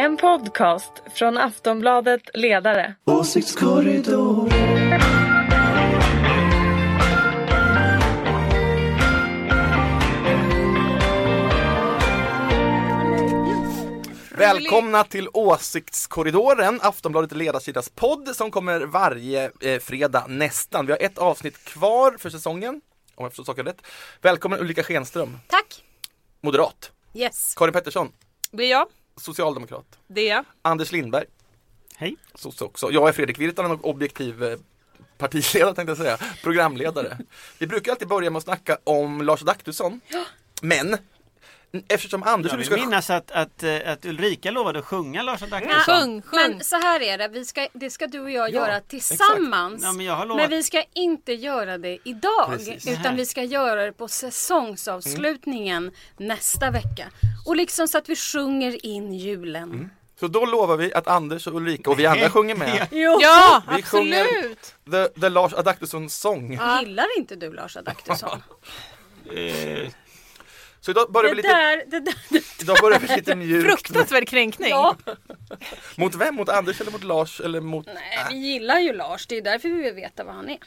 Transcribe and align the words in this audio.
En 0.00 0.16
podcast 0.16 0.92
från 1.14 1.38
Aftonbladet 1.38 2.22
Ledare. 2.34 2.94
Åsiktskorridor. 3.04 4.48
Välkomna 14.36 15.04
till 15.04 15.28
Åsiktskorridoren, 15.32 16.80
Aftonbladet 16.82 17.32
ledarsidas 17.32 17.88
podd 17.88 18.28
som 18.36 18.50
kommer 18.50 18.80
varje 18.80 19.50
eh, 19.60 19.80
fredag 19.80 20.26
nästan. 20.28 20.86
Vi 20.86 20.92
har 20.92 20.98
ett 21.02 21.18
avsnitt 21.18 21.64
kvar 21.64 22.16
för 22.18 22.30
säsongen, 22.30 22.80
om 23.14 23.24
jag 23.24 23.30
förstår 23.32 23.44
saken 23.44 23.64
rätt. 23.66 23.82
Välkommen 24.22 24.60
Ulrika 24.60 24.82
Schenström, 24.82 25.38
Tack! 25.46 25.84
moderat. 26.40 26.92
Yes. 27.14 27.54
Karin 27.56 27.72
Pettersson, 27.72 28.12
Det 28.50 28.64
är 28.64 28.70
jag. 28.70 28.86
Socialdemokrat. 29.20 29.98
Det 30.06 30.28
är. 30.30 30.44
Anders 30.62 30.92
Lindberg, 30.92 31.24
Hej. 31.96 32.16
sosse 32.34 32.64
också. 32.64 32.90
Jag 32.90 33.08
är 33.08 33.12
Fredrik 33.12 33.38
Virtanen 33.38 33.70
och 33.70 33.88
objektiv 33.88 34.42
eh, 34.44 34.58
partiledare 35.18 35.74
tänkte 35.74 35.90
jag 35.90 35.98
säga, 35.98 36.18
programledare. 36.42 37.18
Vi 37.58 37.66
brukar 37.66 37.92
alltid 37.92 38.08
börja 38.08 38.30
med 38.30 38.38
att 38.38 38.44
snacka 38.44 38.78
om 38.84 39.22
Lars 39.22 39.42
Adaktusson. 39.42 40.00
Men 40.62 40.96
eftersom 41.88 42.22
Anders 42.22 42.52
Jag 42.52 42.56
vill 42.56 42.66
ska 42.66 42.76
minnas 42.76 43.10
att, 43.10 43.30
att, 43.30 43.62
eh, 43.62 43.76
att 43.86 44.04
Ulrika 44.04 44.50
lovade 44.50 44.78
att 44.78 44.84
sjunga 44.84 45.22
Lars 45.22 45.42
Adaktusson. 45.42 45.82
Sjung, 45.84 46.22
sjung. 46.22 46.40
Men 46.40 46.64
så 46.64 46.76
här 46.76 47.02
är 47.02 47.18
det, 47.18 47.28
vi 47.28 47.44
ska, 47.44 47.68
det 47.72 47.90
ska 47.90 48.06
du 48.06 48.20
och 48.20 48.30
jag 48.30 48.50
Ja, 48.50 48.54
göra 48.54 48.80
tillsammans. 48.80 49.82
Ja, 49.82 49.92
men 49.92 50.06
jag 50.06 50.14
har 50.14 50.26
lovat. 50.26 50.42
Men 50.42 50.50
vi 50.50 50.62
ska 50.62 50.84
inte 50.92 51.32
göra 51.32 51.78
det 51.78 51.98
idag. 52.04 52.46
Precis. 52.48 52.86
Utan 52.88 53.16
vi 53.16 53.26
ska 53.26 53.42
göra 53.42 53.84
det 53.84 53.92
på 53.92 54.08
säsongsavslutningen 54.08 55.90
nästa 56.16 56.70
vecka. 56.70 57.10
Och 57.46 57.56
liksom 57.56 57.88
så 57.88 57.98
att 57.98 58.08
vi 58.08 58.16
sjunger 58.16 58.86
in 58.86 59.12
julen. 59.14 59.90
Så 60.20 60.28
då 60.28 60.46
lovar 60.46 60.76
vi 60.76 60.94
att 60.94 61.06
Anders 61.08 61.46
och 61.46 61.54
Ulrika 61.54 61.90
och 61.90 61.98
vi 61.98 62.06
andra 62.06 62.30
sjunger 62.30 62.54
med. 62.54 62.86
Jo. 62.90 63.18
Ja, 63.22 63.62
Vi 63.76 63.82
sjunger 63.82 64.24
absolut! 64.24 64.74
The, 64.90 65.20
the 65.20 65.28
Lars 65.28 65.52
Adaktusson 65.52 66.10
sång. 66.10 66.50
Gillar 66.80 67.18
inte 67.18 67.36
du 67.36 67.52
Lars 67.52 67.76
Adaktusson? 67.76 68.42
Så 70.80 70.90
idag 70.90 71.12
börjar 71.12 71.28
det, 71.30 71.36
vi 71.36 71.42
lite, 71.42 71.48
där, 71.48 71.84
det 71.86 72.00
där, 72.00 72.14
idag 72.60 72.76
börjar 72.82 72.98
vi 72.98 73.16
lite 73.16 73.36
mjukt. 73.36 73.68
Fruktansvärd 73.68 74.28
kränkning. 74.28 74.68
ja. 74.70 74.96
Mot 75.96 76.14
vem? 76.14 76.34
Mot 76.34 76.48
Anders 76.48 76.80
eller 76.80 76.90
mot 76.90 77.04
Lars? 77.04 77.40
Eller 77.40 77.60
mot... 77.60 77.86
Nej, 77.86 78.26
vi 78.30 78.36
gillar 78.36 78.78
ju 78.78 78.92
Lars. 78.92 79.26
Det 79.26 79.36
är 79.36 79.42
därför 79.42 79.68
vi 79.68 79.82
vill 79.82 79.94
veta 79.94 80.24
vad 80.24 80.34
han 80.34 80.48
är. 80.48 80.58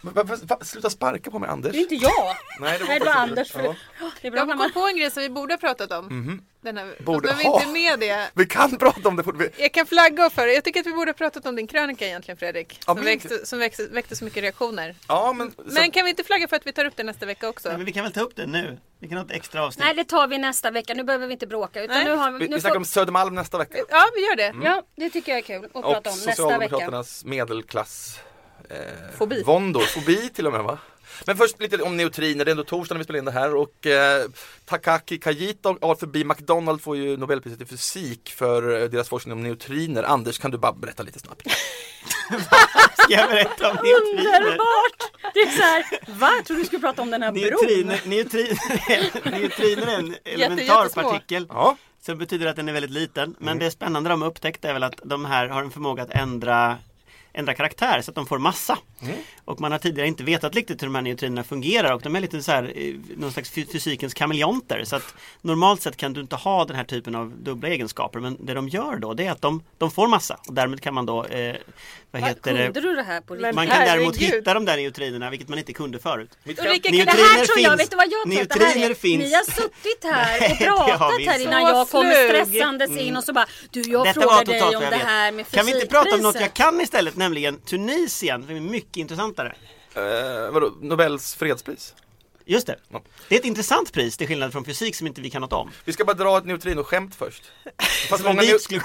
Va, 0.00 0.22
va, 0.22 0.36
va, 0.42 0.58
sluta 0.62 0.90
sparka 0.90 1.30
på 1.30 1.38
mig 1.38 1.50
Anders. 1.50 1.72
Det 1.72 1.78
är 1.78 1.82
inte 1.82 1.94
jag. 1.94 2.36
Nej, 2.60 2.78
det 2.78 2.84
Nej, 2.84 2.98
det 2.98 3.04
var 3.04 3.12
Anders. 3.12 3.52
För... 3.52 3.62
Ja. 3.62 3.74
Det 4.20 4.26
är 4.26 4.30
bra 4.30 4.40
Jag 4.40 4.48
när 4.48 4.54
kom 4.54 4.58
man... 4.58 4.72
på 4.72 4.86
en 4.86 4.96
grej 4.96 5.10
som 5.10 5.22
vi 5.22 5.30
borde 5.30 5.54
ha 5.54 5.58
pratat 5.58 5.92
om. 5.92 6.08
Den 6.08 6.42
här, 6.72 6.94
Borde 7.04 7.28
fast 7.28 7.42
nu 7.42 7.48
är 7.48 7.52
ha. 7.52 7.58
vi 7.58 7.64
inte 7.66 7.72
med 7.72 7.98
det. 8.08 8.30
Vi 8.34 8.46
kan 8.46 8.78
prata 8.78 9.08
om 9.08 9.16
det 9.16 9.22
fort. 9.22 9.34
Vi- 9.38 9.50
Jag 9.56 9.72
kan 9.72 9.86
flagga 9.86 10.30
för 10.30 10.46
det. 10.46 10.54
Jag 10.54 10.64
tycker 10.64 10.80
att 10.80 10.86
vi 10.86 10.92
borde 10.92 11.08
ha 11.10 11.14
pratat 11.14 11.46
om 11.46 11.56
din 11.56 11.66
krönika 11.66 12.06
egentligen 12.06 12.38
Fredrik. 12.38 12.78
Ja, 12.78 12.84
Som, 12.84 12.96
min- 12.96 13.04
väckte, 13.04 13.46
som 13.46 13.58
väckte, 13.58 13.86
väckte 13.86 14.16
så 14.16 14.24
mycket 14.24 14.42
reaktioner. 14.42 14.94
Ja, 15.08 15.32
men... 15.32 15.50
Så, 15.50 15.62
Men 15.66 15.90
kan 15.90 16.04
vi 16.04 16.10
inte 16.10 16.24
flagga 16.24 16.48
för 16.48 16.56
att 16.56 16.66
vi 16.66 16.72
tar 16.72 16.84
upp 16.84 16.96
det 16.96 17.02
nästa 17.04 17.26
vecka 17.26 17.48
också? 17.48 17.68
men 17.68 17.84
vi 17.84 17.92
kan 17.92 18.02
väl 18.04 18.12
ta 18.12 18.20
upp 18.20 18.36
det 18.36 18.46
nu? 18.46 18.78
Vi 18.98 19.08
kan 19.08 19.16
ha 19.18 19.24
ett 19.24 19.30
extra 19.30 19.62
avsnitt. 19.64 19.84
Nej, 19.84 19.94
det 19.94 20.04
tar 20.04 20.26
vi 20.28 20.38
nästa 20.38 20.70
vecka. 20.70 20.94
Nu 20.94 21.04
behöver 21.04 21.26
vi 21.26 21.32
inte 21.32 21.46
bråka. 21.46 21.82
Utan 21.82 21.96
Nej. 21.96 22.04
nu 22.04 22.10
har 22.16 22.30
vi, 22.30 22.38
vi, 22.38 22.44
vi 22.44 22.50
nu 22.50 22.60
snackar 22.60 22.74
får... 22.74 22.78
om 22.78 22.84
Södermalm 22.84 23.34
nästa 23.34 23.58
vecka. 23.58 23.78
Ja, 23.90 24.04
vi 24.14 24.20
gör 24.26 24.36
det. 24.36 24.54
Ja, 24.64 24.82
det 24.96 25.10
tycker 25.10 25.32
jag 25.32 25.38
är 25.38 25.42
kul 25.42 25.64
att 25.64 25.70
Och 25.72 25.82
prata 25.82 26.10
om 26.10 26.16
nästa 26.16 26.26
vecka. 26.30 26.36
Socialdemokraternas 26.42 27.24
medelklass 27.24 28.18
eh, 28.70 28.76
Fobi. 29.18 29.42
Våndor, 29.42 29.80
fobi 29.80 30.28
till 30.28 30.46
och 30.46 30.52
med 30.52 30.62
va? 30.62 30.78
Men 31.24 31.36
först 31.36 31.60
lite 31.60 31.82
om 31.82 31.96
neutriner, 31.96 32.44
det 32.44 32.48
är 32.48 32.52
ändå 32.52 32.64
torsdag 32.64 32.94
när 32.94 32.98
vi 32.98 33.04
spelar 33.04 33.18
in 33.18 33.24
det 33.24 33.30
här 33.30 33.54
och 33.54 33.86
eh, 33.86 34.24
Takaki 34.64 35.18
Kajita 35.18 35.68
och 35.68 35.82
Arthur 35.82 36.06
B. 36.06 36.24
McDonald 36.24 36.82
får 36.82 36.96
ju 36.96 37.16
Nobelpriset 37.16 37.60
i 37.60 37.64
fysik 37.66 38.30
för 38.36 38.82
eh, 38.82 38.88
deras 38.88 39.08
forskning 39.08 39.32
om 39.32 39.42
neutriner. 39.42 40.02
Anders, 40.02 40.38
kan 40.38 40.50
du 40.50 40.58
bara 40.58 40.72
berätta 40.72 41.02
lite 41.02 41.18
snabbt? 41.18 41.42
Ska 42.98 43.12
jag 43.14 43.30
berätta 43.30 43.70
om 43.70 43.76
neutriner? 43.76 44.40
Underbart! 44.42 45.12
Det 45.34 45.40
är 45.40 45.50
så 45.50 45.62
här, 45.62 45.84
va? 46.18 46.30
Jag 46.36 46.44
trodde 46.44 46.62
du 46.62 46.66
skulle 46.66 46.80
prata 46.80 47.02
om 47.02 47.10
den 47.10 47.22
här 47.22 47.32
bron. 47.32 47.42
Neutriner, 47.42 48.00
neutriner, 48.04 49.30
neutriner 49.40 49.86
är 49.86 49.98
en 49.98 50.14
elementar 50.24 51.02
partikel 51.02 51.46
Ja, 51.48 51.76
som 52.06 52.18
betyder 52.18 52.46
att 52.46 52.56
den 52.56 52.68
är 52.68 52.72
väldigt 52.72 52.90
liten. 52.90 53.34
Men 53.38 53.48
Mm. 53.48 53.58
det 53.58 53.70
spännande 53.70 54.10
de 54.10 54.22
har 54.22 54.28
upptäckt 54.28 54.64
är 54.64 54.72
väl 54.72 54.82
att 54.82 55.00
de 55.04 55.24
här 55.24 55.48
har 55.48 55.62
en 55.62 55.70
förmåga 55.70 56.02
att 56.02 56.10
ändra 56.10 56.78
ändra 57.36 57.54
karaktär 57.54 58.00
så 58.02 58.10
att 58.10 58.14
de 58.14 58.26
får 58.26 58.38
massa. 58.38 58.78
Mm. 59.02 59.16
Och 59.44 59.60
man 59.60 59.72
har 59.72 59.78
tidigare 59.78 60.08
inte 60.08 60.24
vetat 60.24 60.54
riktigt 60.54 60.82
hur 60.82 60.86
de 60.86 60.94
här 60.94 61.02
neutrinerna 61.02 61.44
fungerar 61.44 61.92
och 61.92 62.02
de 62.02 62.16
är 62.16 62.20
lite 62.20 62.42
så 62.42 62.52
här, 62.52 62.72
eh, 62.76 62.94
någon 63.16 63.32
slags 63.32 63.50
fy- 63.50 63.66
fysikens 63.66 64.14
kameleonter. 64.14 64.84
Så 64.84 64.96
att 64.96 65.14
normalt 65.42 65.82
sett 65.82 65.96
kan 65.96 66.12
du 66.12 66.20
inte 66.20 66.36
ha 66.36 66.64
den 66.64 66.76
här 66.76 66.84
typen 66.84 67.14
av 67.14 67.30
dubbla 67.38 67.68
egenskaper 67.68 68.20
men 68.20 68.36
det 68.46 68.54
de 68.54 68.68
gör 68.68 68.96
då 68.96 69.14
det 69.14 69.26
är 69.26 69.32
att 69.32 69.40
de, 69.42 69.62
de 69.78 69.90
får 69.90 70.08
massa 70.08 70.38
och 70.48 70.54
därmed 70.54 70.80
kan 70.80 70.94
man 70.94 71.06
då, 71.06 71.24
eh, 71.24 71.56
vad 72.10 72.22
Va, 72.22 72.28
heter 72.28 72.54
det, 72.54 72.64
Kunde 72.64 72.80
du 72.80 72.94
det 72.94 73.02
här 73.02 73.20
på 73.20 73.34
riktigt? 73.34 73.54
man 73.54 73.66
kan 73.66 73.80
däremot 73.80 74.16
hitta 74.16 74.54
de 74.54 74.64
där 74.64 74.76
neutrinerna 74.76 75.30
vilket 75.30 75.48
man 75.48 75.58
inte 75.58 75.72
kunde 75.72 75.98
förut. 75.98 76.30
Ulrika, 76.44 76.62
Det 76.90 76.96
Neutriner 76.96 77.06
här 77.06 77.44
tror 77.46 77.58
jag, 77.58 77.70
finns. 77.72 77.80
vet 77.80 77.90
du 77.90 77.96
vad 77.96 78.06
jag 78.06 78.30
tror 78.32 78.42
att 78.42 78.48
det 78.74 78.80
här 78.80 78.90
är? 78.90 78.94
finns. 78.94 79.24
Ni 79.24 79.34
har 79.34 79.42
suttit 79.42 80.04
här 80.04 80.72
och 80.72 80.86
det 80.88 80.96
pratat 80.98 81.20
här 81.26 81.42
innan 81.42 81.62
Så 81.62 81.68
jag 81.68 81.88
kommer 81.88 82.28
flug. 82.28 82.46
stressandes 82.46 82.90
in 82.90 83.16
och 83.16 83.24
så 83.24 83.32
bara 83.32 83.46
Du 83.70 83.80
jag 83.80 84.06
Detta 84.06 84.20
var 84.20 84.26
frågar 84.44 84.44
dig 84.60 84.76
om 84.76 84.82
det 84.90 84.96
här 84.96 85.32
med 85.32 85.50
Kan 85.50 85.66
vi 85.66 85.72
inte 85.74 85.86
prata 85.86 86.14
om 86.14 86.20
något 86.20 86.40
jag 86.40 86.54
kan 86.54 86.80
istället, 86.80 87.16
nämligen 87.16 87.60
Tunisien, 87.60 88.46
som 88.46 88.56
är 88.56 88.60
mycket 88.60 88.96
intressantare. 88.96 89.54
Eh, 89.94 90.50
vadå, 90.52 90.72
Nobels 90.80 91.34
fredspris? 91.34 91.94
Just 92.48 92.66
det. 92.66 92.78
Ja. 92.88 93.02
Det 93.28 93.34
är 93.34 93.38
ett 93.38 93.44
intressant 93.44 93.92
pris 93.92 94.16
till 94.16 94.26
skillnad 94.26 94.52
från 94.52 94.64
fysik 94.64 94.96
som 94.96 95.06
inte 95.06 95.20
vi 95.20 95.30
kan 95.30 95.40
något 95.40 95.52
om. 95.52 95.70
Vi 95.84 95.92
ska 95.92 96.04
bara 96.04 96.14
dra 96.14 96.38
ett 96.38 96.44
neutrino-skämt 96.44 97.14
först. 97.14 97.42
Fast 98.08 98.24
många 98.24 98.42
dit 98.42 98.62
skulle... 98.62 98.80
a, 98.80 98.84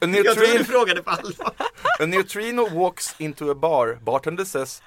tror 0.00 0.08
neutrino, 0.08 0.58
du 0.58 0.64
frågade 0.64 1.02
på 1.02 1.10
allvar. 1.10 1.52
a 2.00 2.06
neutrino 2.06 2.68
walks 2.68 3.14
into 3.18 3.50
a 3.50 3.54
bar. 3.54 3.98
Bartender 4.02 4.44
says 4.44 4.82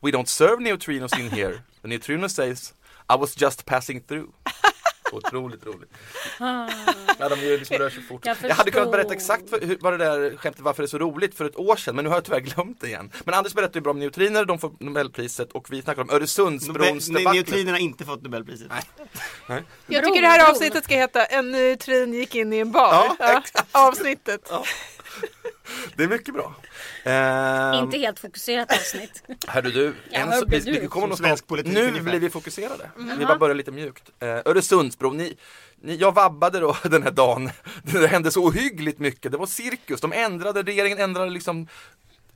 We 0.00 0.10
don't 0.10 0.26
serve 0.26 0.62
neutrinos 0.62 1.18
in 1.18 1.30
here. 1.30 1.62
The 1.82 1.88
neutrino 1.88 2.28
says 2.28 2.74
I 3.08 3.16
was 3.16 3.42
just 3.42 3.64
passing 3.66 4.00
through. 4.00 4.26
Otroligt 5.12 5.66
roligt. 5.66 5.90
Ja, 7.18 7.28
de 7.28 7.36
liksom 7.36 7.76
rör 7.76 7.90
sig 7.90 8.02
fort. 8.02 8.26
Jag 8.26 8.36
Jag, 8.42 8.54
hade 8.54 8.70
kunnat 8.70 8.92
berätta 8.92 9.14
exakt 9.14 9.50
för, 9.50 9.60
hur, 9.60 9.78
vad 9.80 9.92
det 9.92 9.96
där 10.04 10.36
skämtet 10.36 10.62
varför 10.62 10.82
det 10.82 10.86
är 10.86 10.88
så 10.88 10.98
roligt 10.98 11.34
för 11.34 11.44
ett 11.44 11.56
år 11.56 11.76
sedan 11.76 11.96
men 11.96 12.04
nu 12.04 12.08
har 12.08 12.16
jag 12.16 12.24
tyvärr 12.24 12.40
glömt 12.40 12.80
det 12.80 12.86
igen. 12.86 13.10
Men 13.24 13.34
Anders 13.34 13.54
berättade 13.54 13.78
ju 13.78 13.82
bra 13.82 13.90
om 13.90 13.98
neutriner, 13.98 14.44
de 14.44 14.58
får 14.58 14.72
Nobelpriset 14.78 15.52
och 15.52 15.66
vi 15.70 15.82
snackar 15.82 16.02
om 16.02 16.10
Öresundsbrons 16.10 17.06
debacle. 17.06 17.32
Neutrinerna 17.32 17.72
har 17.72 17.78
inte 17.78 18.04
fått 18.04 18.22
Nobelpriset. 18.22 18.68
Jag 19.86 20.04
tycker 20.04 20.22
det 20.22 20.28
här 20.28 20.50
avsnittet 20.50 20.84
ska 20.84 20.94
heta 20.94 21.24
En 21.24 21.50
neutrin 21.50 22.14
gick 22.14 22.34
in 22.34 22.52
i 22.52 22.58
en 22.58 22.72
bar. 22.72 23.16
Ja, 23.18 23.42
avsnittet. 23.72 24.50
Det 25.96 26.02
är 26.04 26.08
mycket 26.08 26.34
bra. 26.34 26.54
Ehm, 27.04 27.74
Inte 27.84 27.98
helt 27.98 28.18
fokuserat 28.20 28.72
avsnitt. 28.72 29.22
Hörru 29.48 29.70
du, 29.70 29.94
Ja, 30.10 30.18
en 30.20 30.32
så, 30.32 30.44
vi, 30.46 30.58
du? 30.60 30.72
vi 30.80 30.86
kommer 30.86 31.06
någonstans. 31.06 31.28
svensk 31.28 31.46
politik 31.46 31.72
Nu 31.74 31.80
ungefär. 31.88 32.02
blir 32.10 32.20
vi 32.20 32.30
fokuserade. 32.30 32.90
Vi 33.18 33.26
bara 33.26 33.38
börjar 33.38 33.54
lite 33.54 33.70
mjukt. 33.70 34.10
Eh, 34.20 34.28
Öresundsbron, 34.28 35.16
ni, 35.16 35.36
ni, 35.80 35.96
jag 35.96 36.14
vabbade 36.14 36.60
då 36.60 36.76
den 36.90 37.02
här 37.02 37.10
dagen. 37.10 37.50
Det 37.82 38.06
hände 38.06 38.30
så 38.30 38.44
ohyggligt 38.44 38.98
mycket. 38.98 39.32
Det 39.32 39.38
var 39.38 39.46
cirkus. 39.46 40.00
De 40.00 40.12
ändrade, 40.12 40.62
regeringen 40.62 40.98
ändrade 40.98 41.30
liksom 41.30 41.68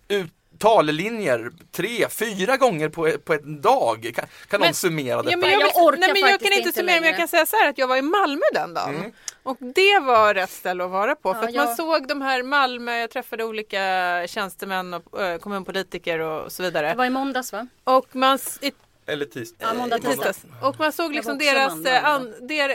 ut, 0.08 0.32
tallinjer 0.58 1.50
tre, 1.72 2.08
fyra 2.08 2.56
gånger 2.56 2.88
på, 2.88 3.10
på 3.24 3.32
en 3.34 3.60
dag. 3.60 4.12
Kan, 4.14 4.26
kan 4.48 4.60
någon 4.60 4.66
Men- 4.66 4.74
summera 4.74 5.16
detta? 5.16 5.30
Ja, 5.30 5.36
men 5.36 5.50
jag, 5.50 5.60
Jag 5.62 5.84
orkar 5.84 6.00
nej, 6.00 6.12
men 6.22 6.30
jag 6.30 6.40
kan 6.40 6.52
inte 6.52 6.72
summera 6.72 6.84
men 6.86 6.94
jag 6.94 7.02
längre. 7.02 7.16
kan 7.16 7.28
säga 7.28 7.46
så 7.46 7.56
här 7.56 7.68
att 7.68 7.78
jag 7.78 7.86
var 7.88 7.96
i 7.96 8.02
Malmö 8.02 8.42
den 8.54 8.74
dagen. 8.74 9.12
Och 9.42 9.56
det 9.60 9.98
var 9.98 10.34
rätt 10.34 10.50
ställe 10.50 10.84
att 10.84 10.90
vara 10.90 11.14
på. 11.14 11.34
För 11.34 11.40
Ja, 11.42 11.48
att 11.48 11.54
man 11.54 11.66
jag- 11.66 11.76
såg 11.76 12.08
de 12.08 12.22
här 12.22 12.42
Malmö, 12.42 12.96
jag 12.96 13.10
träffade 13.10 13.44
olika 13.44 14.22
tjänstemän 14.26 14.94
och 14.94 15.22
äh, 15.22 15.38
kommunpolitiker 15.38 16.18
och 16.18 16.52
så 16.52 16.62
Det 16.62 16.68
vidare. 16.68 16.94
var 16.94 17.04
i 17.04 17.10
måndags 17.10 17.52
va? 17.52 17.66
Och 17.84 18.06
man, 18.16 18.38
i 18.60 18.72
Eller 19.06 19.24
tisdag? 19.24 19.66
Ja, 19.68 19.74
måndag, 19.74 19.98
tisdag. 19.98 20.32
Och 20.62 20.78
man 20.78 20.92
såg 20.92 21.12
liksom 21.14 21.38
deras, 21.38 21.72
an, 22.04 22.34
der, 22.40 22.70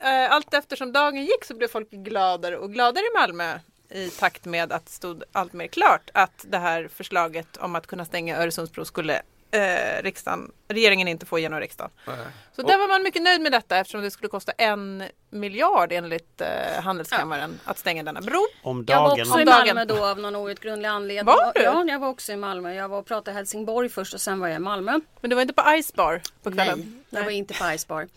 äh, 0.00 0.32
allt 0.32 0.54
eftersom 0.54 0.92
dagen 0.92 1.24
gick 1.24 1.44
så 1.44 1.54
blev 1.54 1.68
folk 1.68 1.90
gladare 1.90 2.56
och 2.58 2.72
gladare 2.72 3.04
i 3.04 3.18
Malmö 3.20 3.58
i 3.90 4.10
takt 4.10 4.44
med 4.44 4.72
att 4.72 4.86
det 4.86 4.92
stod 4.92 5.22
allt 5.32 5.52
mer 5.52 5.66
klart 5.66 6.10
att 6.14 6.44
det 6.48 6.58
här 6.58 6.88
förslaget 6.94 7.56
om 7.56 7.74
att 7.74 7.86
kunna 7.86 8.04
stänga 8.04 8.36
Öresundsbro 8.36 8.84
skulle 8.84 9.22
eh, 9.50 10.02
riksdagen, 10.02 10.52
regeringen 10.68 11.08
inte 11.08 11.26
få 11.26 11.38
genom 11.38 11.60
riksdagen. 11.60 11.90
Nej. 12.06 12.16
Så 12.56 12.62
Och- 12.62 12.68
där 12.68 12.78
var 12.78 12.88
man 12.88 13.02
mycket 13.02 13.22
nöjd 13.22 13.40
med 13.40 13.52
detta 13.52 13.76
eftersom 13.76 14.02
det 14.02 14.10
skulle 14.10 14.28
kosta 14.28 14.52
en 14.52 15.04
miljard 15.30 15.92
enligt 15.92 16.40
eh, 16.40 16.82
Handelskammaren 16.82 17.60
att 17.64 17.78
stänga 17.78 18.02
denna 18.02 18.20
bro. 18.20 18.46
Om 18.62 18.84
Jag 18.88 19.00
var 19.00 19.08
dagen. 19.08 19.20
också 19.20 19.34
Om 19.34 19.40
i 19.40 19.44
dagen. 19.44 19.66
Malmö 19.66 19.84
då 19.84 20.04
av 20.04 20.18
någon 20.18 20.36
outgrundlig 20.36 20.88
anledning. 20.88 21.24
Var 21.34 21.52
du? 21.54 21.62
Ja, 21.62 21.84
jag 21.88 21.98
var 21.98 22.08
också 22.08 22.32
i 22.32 22.36
Malmö. 22.36 22.74
Jag 22.74 22.88
var 22.88 22.98
och 22.98 23.06
pratade 23.06 23.30
i 23.30 23.34
Helsingborg 23.34 23.88
först 23.88 24.14
och 24.14 24.20
sen 24.20 24.40
var 24.40 24.48
jag 24.48 24.56
i 24.56 24.60
Malmö. 24.60 25.00
Men 25.20 25.30
det 25.30 25.34
var 25.36 25.42
inte 25.42 25.54
på 25.54 25.62
Ice 25.82 25.92
Bar 25.94 26.22
på 26.42 26.52
kvällen. 26.52 26.78
Nej, 27.10 27.20
jag 27.20 27.24
var 27.24 27.30
inte 27.30 27.54
på 27.54 27.64
Ice 27.78 27.86
Bar. 27.88 28.08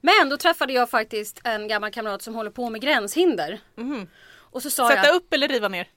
Men 0.00 0.28
då 0.28 0.36
träffade 0.36 0.72
jag 0.72 0.90
faktiskt 0.90 1.40
en 1.44 1.68
gammal 1.68 1.90
kamrat 1.92 2.22
som 2.22 2.34
håller 2.34 2.50
på 2.50 2.70
med 2.70 2.80
gränshinder. 2.80 3.60
Och 4.52 4.62
så 4.62 4.70
sa 4.70 4.88
Sätta 4.88 5.06
jag, 5.06 5.16
upp 5.16 5.32
eller 5.32 5.48
riva 5.48 5.68
ner? 5.68 5.88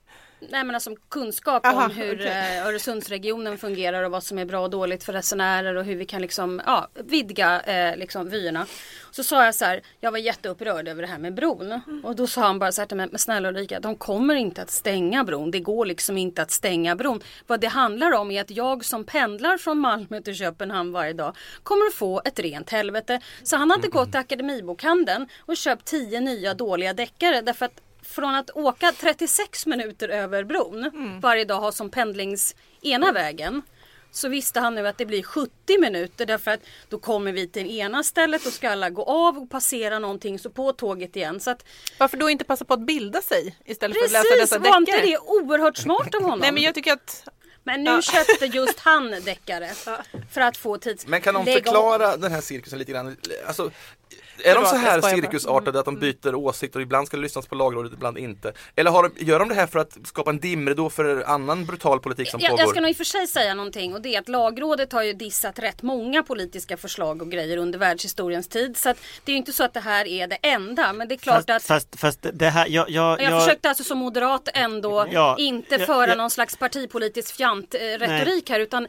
Nej 0.50 0.64
men 0.64 0.76
alltså 0.76 0.96
kunskap 1.10 1.66
Aha, 1.66 1.86
om 1.86 1.92
hur 1.92 2.16
okej. 2.16 2.58
eh, 2.58 2.68
Öresundsregionen 2.68 3.58
fungerar 3.58 4.04
och 4.04 4.12
vad 4.12 4.24
som 4.24 4.40
är 4.40 4.46
bra 4.46 4.60
och 4.60 4.70
dåligt 4.70 5.04
för 5.04 5.14
resenärer 5.14 5.76
och 5.76 5.86
hur 5.86 5.96
vi 5.96 6.06
kan 6.06 6.22
liksom 6.22 6.62
ja, 6.66 6.88
vidga 6.94 7.62
eh, 7.62 7.98
liksom 7.98 8.30
vyerna. 8.30 8.66
Så 9.12 9.24
sa 9.24 9.46
jag 9.46 9.56
så 9.56 9.66
här, 9.66 9.82
jag 10.00 10.12
var 10.12 10.18
jätteupprörd 10.18 10.88
över 10.88 11.02
det 11.02 11.08
här 11.08 11.18
med 11.18 11.34
bron. 11.34 11.82
Och 12.04 12.16
då 12.16 12.28
sa 12.28 12.42
han 12.42 12.60
bara 12.60 12.72
så 12.72 12.82
här 12.82 12.88
till 12.88 12.98
mig, 12.98 13.08
men 13.12 13.20
snälla 13.20 13.50
Ulrika, 13.50 13.80
de 13.80 13.96
kommer 13.96 14.36
inte 14.36 14.62
att 14.62 14.72
stänga 14.72 15.24
bron. 15.24 15.52
Det 15.52 15.60
går 15.60 15.86
liksom 15.86 16.18
inte 16.18 16.42
att 16.42 16.52
stänga 16.52 16.96
bron. 16.96 17.22
Vad 17.48 17.60
det 17.60 17.68
handlar 17.68 18.12
om 18.12 18.32
är 18.32 18.42
att 18.42 18.52
jag 18.52 18.86
som 18.86 19.04
pendlar 19.04 19.58
från 19.58 19.78
Malmö 19.78 20.22
till 20.22 20.36
Köpenhamn 20.36 20.92
varje 20.92 21.14
dag 21.14 21.36
kommer 21.64 21.88
att 21.88 21.94
få 21.94 22.22
ett 22.26 22.40
rent 22.40 22.70
helvete. 22.70 23.20
Så 23.44 23.58
han 23.58 23.72
hade 23.72 23.88
gått 23.88 24.12
till 24.12 24.20
Akademibokhandeln 24.20 25.28
och 25.40 25.58
köpt 25.58 25.86
tio 25.86 26.20
nya 26.20 26.54
dåliga 26.54 26.94
deckare 26.94 27.42
därför 27.42 27.66
att 27.66 27.82
från 28.06 28.36
att 28.36 28.50
åka 28.54 28.92
36 29.00 29.66
minuter 29.66 30.10
över 30.10 30.44
bron 30.44 30.92
varje 31.22 31.46
dag 31.46 31.60
ha 31.60 31.72
som 31.72 31.90
pendlings 31.90 32.56
ena 32.82 33.12
vägen 33.12 33.62
så 34.12 34.28
visste 34.30 34.60
han 34.60 34.76
nu 34.76 34.88
att 34.88 34.98
det 34.98 35.06
blir 35.06 35.24
70 35.24 35.52
minuter 35.80 36.26
därför 36.26 36.52
att 36.52 36.60
då 36.90 37.00
kommer 37.00 37.32
vi 37.32 37.48
till 37.48 37.80
ena 37.80 38.04
stället 38.04 38.46
och 38.46 38.54
ska 38.54 38.70
alla 38.70 38.90
gå 38.90 39.04
av 39.04 39.38
och 39.38 39.50
passera 39.50 40.00
någonting 40.00 40.40
så 40.40 40.50
på 40.50 40.72
tåget 40.74 41.16
igen. 41.16 41.40
Så 41.40 41.52
att 41.52 41.66
Varför 42.00 42.18
då 42.18 42.30
inte 42.30 42.44
passa 42.44 42.66
på 42.66 42.74
att 42.74 42.80
bilda 42.86 43.22
sig 43.22 43.56
istället 43.66 43.98
för 43.98 44.06
att 44.06 44.12
läsa 44.12 44.24
precis, 44.24 44.42
dessa 44.50 44.60
var 44.60 44.78
inte 44.78 44.92
deckare? 44.92 45.08
det 45.08 45.18
oerhört 45.18 45.78
smart 45.78 46.16
av 46.16 46.22
honom? 46.22 46.40
Nej 46.40 46.52
men 46.52 46.64
jag 46.64 46.76
tycker 46.76 46.94
att 46.94 47.28
Men 47.64 47.84
nu 47.84 47.92
Ja. 47.92 48.02
köpte 48.02 48.46
just 48.46 48.80
han 48.80 49.12
deckare 49.12 49.70
för 50.32 50.42
att 50.42 50.58
få 50.58 50.78
tids... 50.78 51.08
Men 51.08 51.22
kan 51.22 51.34
de 51.34 51.46
förklara 51.46 52.18
den 52.18 52.32
här 52.32 52.42
cirkusen 52.42 52.80
lite 52.80 52.92
grann? 52.92 53.18
Alltså, 53.48 53.72
är 54.44 54.56
de 54.56 54.66
så 54.66 54.76
här 54.76 55.02
cirkusartade 55.02 55.80
att 55.80 55.86
de 55.86 56.00
byter 56.00 56.36
åsikter 56.36 56.80
och 56.80 56.84
ibland 56.84 57.08
ska 57.08 57.18
det 57.18 57.24
lyssnas 57.24 57.48
på 57.48 57.56
lagrådet, 57.56 57.94
ibland 57.94 58.18
inte? 58.18 58.54
Eller 58.76 58.92
har 58.92 59.04
de, 59.04 59.26
gör 59.26 59.40
de 59.40 59.50
det 59.50 59.56
här 59.56 59.68
för 59.68 59.80
att 59.80 59.98
skapa 60.04 60.30
en 60.30 60.40
dimridå 60.40 60.90
för 60.90 61.24
annan 61.24 61.66
brutal 61.66 62.00
politik 62.00 62.30
som 62.30 62.40
Jag, 62.40 62.50
pågår? 62.50 62.62
jag 62.62 62.70
ska 62.70 62.82
nog 62.82 62.90
i 62.90 62.94
och 62.94 62.98
för 62.98 63.04
sig 63.04 63.28
säga 63.28 63.54
någonting 63.54 63.94
och 63.94 64.02
det 64.02 64.16
är 64.16 64.20
att 64.20 64.30
lagrådet 64.30 64.92
har 64.92 65.04
ju 65.04 65.14
dissat 65.14 65.60
rätt 65.60 65.82
många 65.82 66.24
politiska 66.24 66.78
förslag 66.78 67.22
och 67.22 67.32
grejer 67.32 67.58
under 67.58 67.80
världshistoriens 67.80 68.48
tid. 68.48 68.78
Så 68.78 68.90
att 68.90 68.98
det 69.24 69.32
är 69.32 69.34
ju 69.34 69.38
inte 69.38 69.54
så 69.54 69.64
att 69.64 69.74
det 69.74 69.80
här 69.80 70.08
är 70.08 70.28
det 70.28 70.38
enda 70.42 70.94
men 70.94 71.08
det 71.08 71.16
är 71.16 71.18
klart 71.18 71.36
Fast, 71.36 71.50
att 71.50 71.64
fast, 71.64 72.00
fast 72.00 72.20
det 72.34 72.50
här, 72.50 72.68
jag, 72.70 72.90
jag, 72.90 73.22
jag, 73.22 73.32
jag, 73.32 73.42
försökte 73.42 73.70
alltså 73.70 73.84
som 73.84 73.98
moderat 73.98 74.50
ändå 74.54 75.08
Ja, 75.12 75.36
inte 75.40 75.80
föra 75.80 76.16
någon 76.16 76.30
slags 76.30 76.56
partipolitisk 76.58 77.36
fjant 77.36 77.74
eh, 77.74 77.80
retorik 77.80 78.50
här 78.50 78.60
utan 78.60 78.88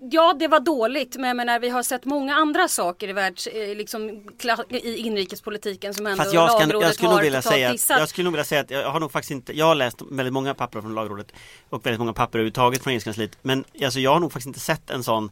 Ja 0.00 0.36
det 0.38 0.48
var 0.48 0.60
dåligt 0.60 1.16
men 1.16 1.28
jag 1.28 1.36
menar 1.36 1.60
vi 1.60 1.68
har 1.68 1.82
sett 1.82 2.04
många 2.04 2.34
andra 2.34 2.68
saker 2.68 3.08
i, 3.08 3.12
världs, 3.12 3.46
eh, 3.46 3.76
liksom, 3.76 4.10
i 4.68 4.96
inrikespolitiken 4.96 5.94
som 5.94 6.06
ändå 6.06 6.22
Fast 6.22 6.34
jag, 6.34 6.50
ska, 6.50 6.58
lagrådet 6.58 6.86
jag 6.86 6.94
skulle 6.94 7.08
nog 7.08 7.18
har 7.18 7.24
vilja 7.24 7.42
säga 7.42 7.70
att, 7.70 7.88
jag 7.88 8.08
skulle 8.08 8.24
nog 8.24 8.32
vilja 8.32 8.44
säga 8.44 8.60
att 8.60 8.70
jag 8.70 8.90
har 8.90 9.00
nog 9.00 9.12
faktiskt 9.12 9.30
inte, 9.30 9.58
jag 9.58 9.66
har 9.66 9.74
läst 9.74 10.02
väldigt 10.10 10.32
många 10.32 10.54
papper 10.54 10.80
från 10.80 10.94
lagrådet 10.94 11.32
och 11.68 11.86
väldigt 11.86 11.98
många 12.00 12.12
papper 12.12 12.38
överhuvudtaget 12.38 12.82
från 12.82 12.90
regeringskansliet 12.90 13.38
men 13.42 13.64
alltså 13.82 14.00
jag 14.00 14.12
har 14.12 14.20
nog 14.20 14.32
faktiskt 14.32 14.46
inte 14.46 14.60
sett 14.60 14.90
en 14.90 15.04
sån 15.04 15.30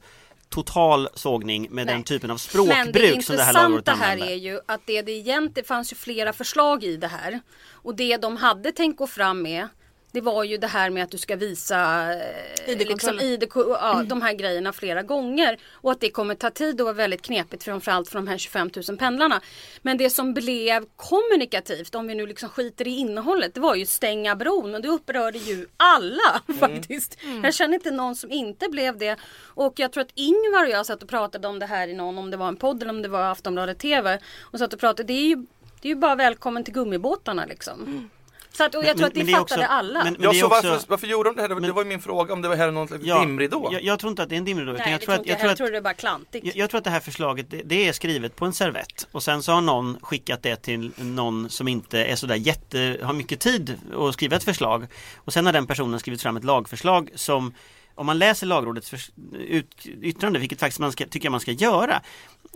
total 0.48 1.08
sågning 1.14 1.68
med 1.70 1.86
Nej. 1.86 1.94
den 1.94 2.04
typen 2.04 2.30
av 2.30 2.40
Men 2.54 2.66
det 2.66 2.92
språkbruk 2.92 3.24
som 3.24 3.36
det 3.36 3.42
här 3.42 3.52
lagrådet 3.52 3.78
intressanta 3.78 4.04
här 4.04 4.12
använder. 4.12 4.34
är 4.34 4.38
ju 4.38 4.60
att 4.66 4.80
det, 4.86 5.02
det 5.02 5.12
egentligen 5.12 5.52
det 5.54 5.64
fanns 5.64 5.92
ju 5.92 5.96
flera 5.96 6.32
förslag 6.32 6.84
i 6.84 6.96
det 6.96 7.06
här. 7.06 7.40
Och 7.72 7.94
det 7.94 8.16
de 8.16 8.36
hade 8.36 8.72
tänkt 8.72 8.98
gå 8.98 9.06
fram 9.06 9.42
med 9.42 9.68
det 10.14 10.20
var 10.20 10.44
ju 10.44 10.56
det 10.56 10.66
här 10.66 10.90
med 10.90 11.04
att 11.04 11.10
du 11.10 11.18
ska 11.18 11.36
visa 11.36 12.10
eh, 12.66 12.78
liksom. 12.78 13.20
ID, 13.20 13.44
ja, 13.54 14.02
de 14.06 14.22
här 14.22 14.32
grejerna 14.32 14.72
flera 14.72 15.02
gånger. 15.02 15.58
Och 15.72 15.92
att 15.92 16.00
det 16.00 16.10
kommer 16.10 16.34
ta 16.34 16.50
tid 16.50 16.80
och 16.80 16.84
vara 16.84 16.94
väldigt 16.94 17.22
knepigt 17.22 17.64
framförallt 17.64 18.08
för 18.08 18.18
de 18.18 18.28
här 18.28 18.38
25 18.38 18.70
000 18.88 18.98
pendlarna. 18.98 19.40
Men 19.82 19.98
det 19.98 20.10
som 20.10 20.34
blev 20.34 20.86
kommunikativt, 20.96 21.94
om 21.94 22.06
vi 22.06 22.14
nu 22.14 22.26
liksom 22.26 22.48
skiter 22.48 22.88
i 22.88 22.90
innehållet, 22.90 23.54
det 23.54 23.60
var 23.60 23.74
ju 23.74 23.86
stänga 23.86 24.36
bron 24.36 24.74
och 24.74 24.82
det 24.82 24.88
upprörde 24.88 25.38
ju 25.38 25.66
alla 25.76 26.42
faktiskt. 26.60 27.18
Jag 27.42 27.54
känner 27.54 27.74
inte 27.74 27.90
någon 27.90 28.16
som 28.16 28.30
inte 28.30 28.68
blev 28.68 28.98
det. 28.98 29.16
Och 29.44 29.78
jag 29.78 29.92
tror 29.92 30.02
att 30.02 30.12
Ingvar 30.14 30.64
och 30.64 30.70
jag 30.70 30.86
satt 30.86 31.02
och 31.02 31.08
pratade 31.08 31.48
om 31.48 31.58
det 31.58 31.66
här 31.66 31.88
i 31.88 31.94
någon, 31.94 32.18
om 32.18 32.30
det 32.30 32.36
var 32.36 32.48
en 32.48 32.56
podd 32.56 32.82
eller 32.82 32.92
om 32.92 33.02
det 33.02 33.08
var 33.08 33.22
Aftonbladet 33.22 33.78
TV. 33.78 34.18
Och 34.40 34.58
satt 34.58 34.72
och 34.72 34.80
pratade, 34.80 35.02
det 35.02 35.12
är 35.12 35.28
ju, 35.28 35.36
det 35.80 35.88
är 35.88 35.94
ju 35.94 35.96
bara 35.96 36.14
välkommen 36.14 36.64
till 36.64 36.74
gummibåtarna 36.74 37.44
liksom. 37.46 38.10
Så 38.56 38.64
att, 38.64 38.74
och 38.74 38.82
jag 38.84 38.86
Men- 38.88 38.96
tror 38.96 39.06
att 39.06 39.14
det 39.14 39.18
men 39.20 39.26
det 39.26 39.32
är 39.32 39.36
fattade 39.38 39.60
också- 39.62 39.72
alla. 39.74 40.04
men- 40.04 40.12
men 40.12 40.22
Ja, 40.22 40.32
så 40.40 40.46
också- 40.46 40.68
varför, 40.68 40.86
varför 40.88 41.06
gjorde 41.06 41.28
de 41.28 41.36
det 41.36 41.42
här? 41.42 41.48
Det 41.48 41.54
var- 41.54 41.60
Det 41.60 41.72
var 41.72 41.82
ju 41.82 41.88
min 41.88 42.00
fråga 42.00 42.32
om 42.32 42.42
det 42.42 42.48
var 42.48 42.56
här 42.56 42.70
någon 42.70 42.88
slags 42.88 43.04
dimridå. 43.04 43.68
Jag, 43.72 43.82
jag 43.82 43.98
tror 43.98 44.10
inte 44.10 44.22
att 44.22 44.28
det 44.28 44.34
är 44.34 44.38
en 44.38 44.44
dimridå. 44.44 44.72
utan 44.72 44.82
Nej, 44.84 44.92
jag 44.92 45.00
tror 45.00 45.14
att, 45.14 45.20
jag 45.20 45.28
jag, 45.28 45.38
tror 45.38 45.46
jag 45.48 45.52
att 45.52 45.56
tror 45.58 45.70
det 45.70 45.76
är 45.76 45.80
bara 45.82 45.94
klantigt. 45.94 46.46
Jag, 46.46 46.56
jag 46.56 46.70
tror 46.70 46.78
att 46.78 46.84
det 46.84 46.90
här 46.90 47.00
förslaget 47.00 47.50
det, 47.50 47.62
det 47.64 47.88
är 47.88 47.92
skrivet 47.92 48.36
på 48.36 48.44
en 48.44 48.52
servett 48.52 49.06
och 49.12 49.22
sen 49.22 49.42
så 49.42 49.52
har 49.52 49.60
någon 49.60 49.98
skickat 50.02 50.42
det 50.42 50.56
till 50.56 50.92
någon 50.96 51.48
som 51.50 51.68
inte 51.68 52.04
är 52.04 52.16
sådär 52.16 52.34
jätte, 52.34 52.98
har 53.02 53.12
mycket 53.12 53.40
tid 53.40 53.78
att 53.98 54.14
skriva 54.14 54.36
ett 54.36 54.44
förslag 54.44 54.86
och 55.16 55.32
sen 55.32 55.46
har 55.46 55.52
den 55.52 55.66
personen 55.66 56.00
skrivit 56.00 56.22
fram 56.22 56.36
ett 56.36 56.44
lagförslag 56.44 57.10
som 57.14 57.54
om 57.94 58.06
man 58.06 58.18
läser 58.18 58.46
lagrådets 58.46 58.94
ut, 59.32 59.86
yttrande, 60.02 60.38
vilket 60.38 60.60
faktiskt 60.60 60.80
man 60.80 60.92
ska, 60.92 61.06
tycker 61.06 61.26
jag 61.26 61.30
man 61.30 61.40
ska 61.40 61.52
göra 61.52 62.02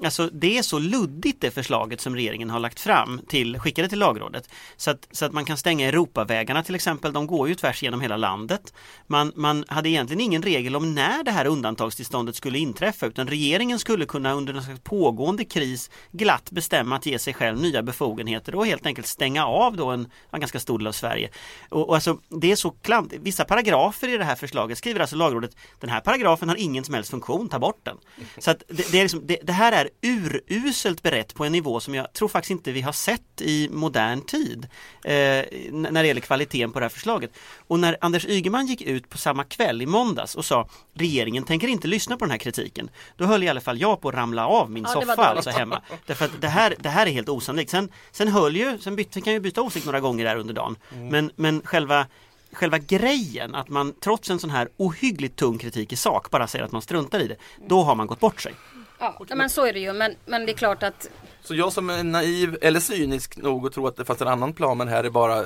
Alltså 0.05 0.31
det 0.33 0.59
är 0.59 0.63
så 0.63 0.79
luddigt 0.79 1.41
det 1.41 1.51
förslaget 1.51 2.01
som 2.01 2.15
regeringen 2.15 2.51
har 2.51 2.61
lagt 2.61 2.81
fram 2.81 3.21
till, 3.29 3.59
skickade 3.59 3.89
till 3.89 3.99
lagrådet 3.99 4.49
så 4.77 4.91
att, 4.91 5.09
så 5.11 5.25
att 5.25 5.33
man 5.33 5.45
kan 5.45 5.57
stänga 5.57 5.89
Europavägarna 5.89 6.63
till 6.63 6.75
exempel, 6.75 7.13
de 7.13 7.27
går 7.27 7.49
ju 7.49 7.55
tvärs 7.55 7.83
genom 7.83 8.01
hela 8.01 8.17
landet 8.17 8.75
man, 9.07 9.33
man 9.37 9.65
hade 9.69 9.89
egentligen 9.89 10.21
ingen 10.21 10.43
regel 10.43 10.77
om 10.77 10.95
när 10.95 11.25
det 11.25 11.31
här 11.31 11.47
undantagstillståndet 11.47 12.37
skulle 12.37 12.59
inträffa 12.59 13.07
utan 13.07 13.29
regeringen 13.29 13.79
skulle 13.79 14.07
kunna 14.07 14.33
under 14.33 14.55
en 14.55 14.63
slags 14.63 14.81
pågående 14.81 15.45
kris 15.45 15.91
glatt 16.13 16.51
bestämma 16.51 16.97
att 16.97 17.07
ge 17.07 17.19
sig 17.19 17.35
själv 17.35 17.61
nya 17.61 17.83
befogenheter 17.83 18.55
och 18.55 18.67
helt 18.67 18.87
enkelt 18.87 19.07
stänga 19.07 19.47
av 19.47 19.77
då 19.77 19.91
en, 19.91 20.09
en 20.31 20.41
ganska 20.41 20.61
stor 20.61 20.79
del 20.79 20.87
av 20.87 20.93
Sverige. 20.93 21.31
Och, 21.69 21.89
och 21.89 21.95
alltså 21.95 22.19
det 22.29 22.53
är 22.53 22.57
så 22.57 22.71
klant, 22.71 23.13
vissa 23.21 23.45
paragrafer 23.45 24.09
i 24.09 24.19
det 24.19 24.25
här 24.25 24.37
förslaget 24.37 24.79
skriver 24.79 25.01
alltså 25.01 25.17
lagrådet 25.29 25.57
den 25.81 25.91
här 25.91 26.01
paragrafen 26.01 26.49
har 26.49 26.57
ingen 26.57 26.85
som 26.85 26.95
helst 26.95 27.11
funktion, 27.11 27.49
ta 27.49 27.59
bort 27.59 27.81
den. 27.83 27.97
Så 28.39 28.51
att 28.51 28.63
det, 28.69 28.93
det, 28.93 29.03
liksom, 29.03 29.27
det, 29.27 29.39
det 29.43 29.53
här 29.53 29.73
är 29.73 29.89
uruselt 30.03 31.03
berett 31.03 31.35
på 31.35 31.45
en 31.45 31.53
nivå 31.53 31.81
som 31.81 31.95
jag 31.95 32.13
tror 32.13 32.29
faktiskt 32.29 32.51
inte 32.51 32.73
vi 32.73 32.81
har 32.81 32.93
sett 32.93 33.41
i 33.41 33.69
modern 33.73 34.21
tid 34.21 34.69
eh, 35.05 35.13
när 35.73 36.03
det 36.03 36.07
gäller 36.07 36.21
kvaliteten 36.21 36.73
på 36.73 36.79
det 36.79 36.85
här 36.85 36.91
förslaget. 36.91 37.31
Och 37.67 37.81
när 37.81 37.97
Anders 38.01 38.27
Ygeman 38.27 38.67
gick 38.67 38.83
ut 38.83 39.09
på 39.09 39.19
samma 39.19 39.45
kväll 39.45 39.83
i 39.83 39.87
måndags 39.87 40.35
och 40.35 40.45
sa 40.45 40.69
regeringen 40.95 41.45
tänker 41.45 41.69
inte 41.69 41.89
lyssna 41.89 42.17
på 42.17 42.25
den 42.25 42.31
här 42.31 42.39
kritiken 42.39 42.91
då 43.17 43.25
höll 43.25 43.43
i 43.43 43.49
alla 43.49 43.61
fall 43.61 43.81
jag 43.81 44.01
på 44.01 44.09
att 44.09 44.15
ramla 44.15 44.47
av 44.47 44.71
min 44.71 44.85
Ja, 44.85 45.01
soffa 45.01 45.25
alltså 45.25 45.51
hemma. 45.51 45.83
Därför 46.07 46.25
att 46.25 46.41
det 46.41 46.49
här, 46.49 46.75
det 46.79 46.89
här 46.89 47.07
är 47.07 47.11
helt 47.11 47.29
osannolikt. 47.29 47.71
Sen, 47.71 47.89
sen 48.11 48.29
höll 48.29 48.57
ju, 48.57 48.79
sen 48.79 48.97
bytte, 48.97 49.21
kan 49.21 49.33
ju 49.33 49.41
byta 49.41 49.63
åsikt 49.63 49.87
några 49.87 50.01
gånger 50.01 50.25
där 50.25 50.37
under 50.37 50.55
dagen. 50.55 50.77
Men, 51.11 51.31
men 51.37 51.63
själva 51.65 52.07
Själva 52.53 52.79
grejen 52.79 53.55
att 53.55 53.69
man 53.69 53.95
trots 54.01 54.31
en 54.31 54.39
sån 54.39 54.51
här 54.51 54.69
ohyggligt 54.77 55.37
tung 55.37 55.59
kritik 55.59 55.93
i 55.93 55.97
sak 55.97 56.31
bara 56.31 56.47
säger 56.47 56.65
att 56.65 56.73
man 56.73 56.83
struntar 56.83 57.21
i 57.21 57.29
det. 57.29 57.37
Då 57.67 57.83
har 57.83 57.95
man 57.95 58.07
gått 58.07 58.21
bort 58.21 58.41
sig. 58.41 58.55
Ja, 58.99 59.27
men 59.35 59.51
så 59.51 59.67
är 59.67 59.73
det 59.73 59.79
ju. 59.79 59.93
Men, 59.93 60.15
men 60.27 60.47
det 60.47 60.53
är 60.53 60.57
klart 60.57 60.83
att 60.83 61.11
Så 61.43 61.55
jag 61.55 61.73
som 61.73 61.91
är 61.91 62.05
naiv 62.05 62.59
eller 62.61 62.81
cynisk 62.81 63.37
nog 63.37 63.67
att 63.67 63.73
tro 63.73 63.87
att 63.87 63.97
det 63.97 64.05
fanns 64.05 64.23
en 64.23 64.29
annan 64.29 64.53
plan 64.53 64.79
men 64.79 64.89
här 64.89 65.05
är 65.05 65.11
bara, 65.11 65.43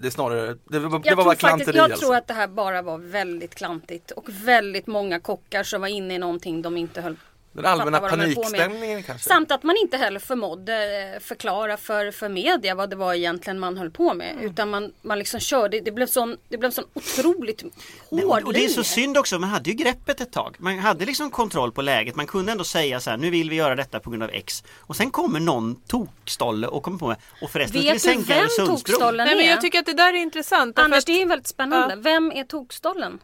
det 0.00 0.06
är 0.06 0.10
snarare, 0.10 0.56
det 0.64 0.78
var, 0.78 0.98
det 0.98 1.08
jag, 1.08 1.16
var 1.16 1.16
tror 1.16 1.16
bara 1.16 1.24
faktiskt, 1.24 1.40
klanteri 1.40 1.76
jag 1.76 1.84
alltså. 1.84 2.00
tror 2.00 2.16
att 2.16 2.26
det 2.26 2.34
här 2.34 2.48
bara 2.48 2.82
var 2.82 2.98
väldigt 2.98 3.54
klantigt. 3.54 4.10
Och 4.10 4.28
väldigt 4.28 4.86
många 4.86 5.20
kockar 5.20 5.62
som 5.62 5.80
var 5.80 5.88
inne 5.88 6.14
i 6.14 6.18
någonting 6.18 6.62
de 6.62 6.76
inte 6.76 7.00
höll 7.00 7.16
Den 7.52 7.66
allmänna 7.66 8.00
panikstämningen 8.00 9.02
kanske. 9.02 9.28
Samt 9.28 9.52
att 9.52 9.62
man 9.62 9.76
inte 9.76 9.96
heller 9.96 10.20
förmådde 10.20 10.74
eh, 11.14 11.20
förklara 11.20 11.76
för, 11.76 12.10
för 12.10 12.28
media 12.28 12.74
vad 12.74 12.90
det 12.90 12.96
var 12.96 13.14
egentligen 13.14 13.58
man 13.58 13.76
höll 13.76 13.90
på 13.90 14.14
med. 14.14 14.32
Mm. 14.32 14.44
Utan 14.44 14.70
man, 14.70 14.92
man 15.02 15.18
liksom 15.18 15.40
körde, 15.40 15.80
det 15.80 15.90
blev 15.92 16.06
sån, 16.06 16.36
det 16.48 16.58
blev 16.58 16.70
sån 16.70 16.84
otroligt 16.94 17.62
Nej, 18.10 18.24
hård 18.24 18.40
och, 18.42 18.46
och 18.46 18.52
det 18.52 18.64
är 18.64 18.68
så 18.68 18.84
synd 18.84 19.18
också, 19.18 19.38
man 19.38 19.50
hade 19.50 19.70
ju 19.70 19.76
greppet 19.76 20.20
ett 20.20 20.32
tag. 20.32 20.56
Man 20.58 20.78
hade 20.78 21.04
liksom 21.04 21.30
kontroll 21.30 21.72
på 21.72 21.82
läget, 21.82 22.16
man 22.16 22.26
kunde 22.26 22.52
ändå 22.52 22.64
säga 22.64 23.00
så 23.00 23.10
här, 23.10 23.16
nu 23.16 23.30
vill 23.30 23.50
vi 23.50 23.56
göra 23.56 23.74
detta 23.74 24.00
på 24.00 24.10
grund 24.10 24.22
av 24.22 24.30
X. 24.32 24.64
Och 24.80 24.96
sen 24.96 25.10
kommer 25.10 25.40
någon 25.40 25.74
tokstolle 25.86 26.66
och 26.66 26.82
kommer 26.82 26.98
på 26.98 27.08
med, 27.08 27.16
och 27.42 27.50
förresten 27.50 27.80
ska 27.80 27.80
vi 27.80 27.86
Vet 27.86 27.94
du 27.94 28.08
sänka 28.08 28.34
vem 28.34 28.38
Öresundsbron. 28.42 28.76
tokstollen 28.76 29.26
Nej 29.26 29.36
men 29.36 29.44
är? 29.46 29.50
jag 29.50 29.60
tycker 29.60 29.78
att 29.78 29.86
det 29.86 29.92
där 29.92 30.12
är 30.14 30.18
intressant. 30.18 30.78
Anders 30.78 30.98
att- 30.98 31.06
det 31.06 31.22
är 31.22 31.26
väldigt 31.26 31.48
spännande. 31.48 31.94
Ja. 31.94 32.00
Vem 32.00 32.32
är 32.32 32.44
tokstollen? 32.44 33.18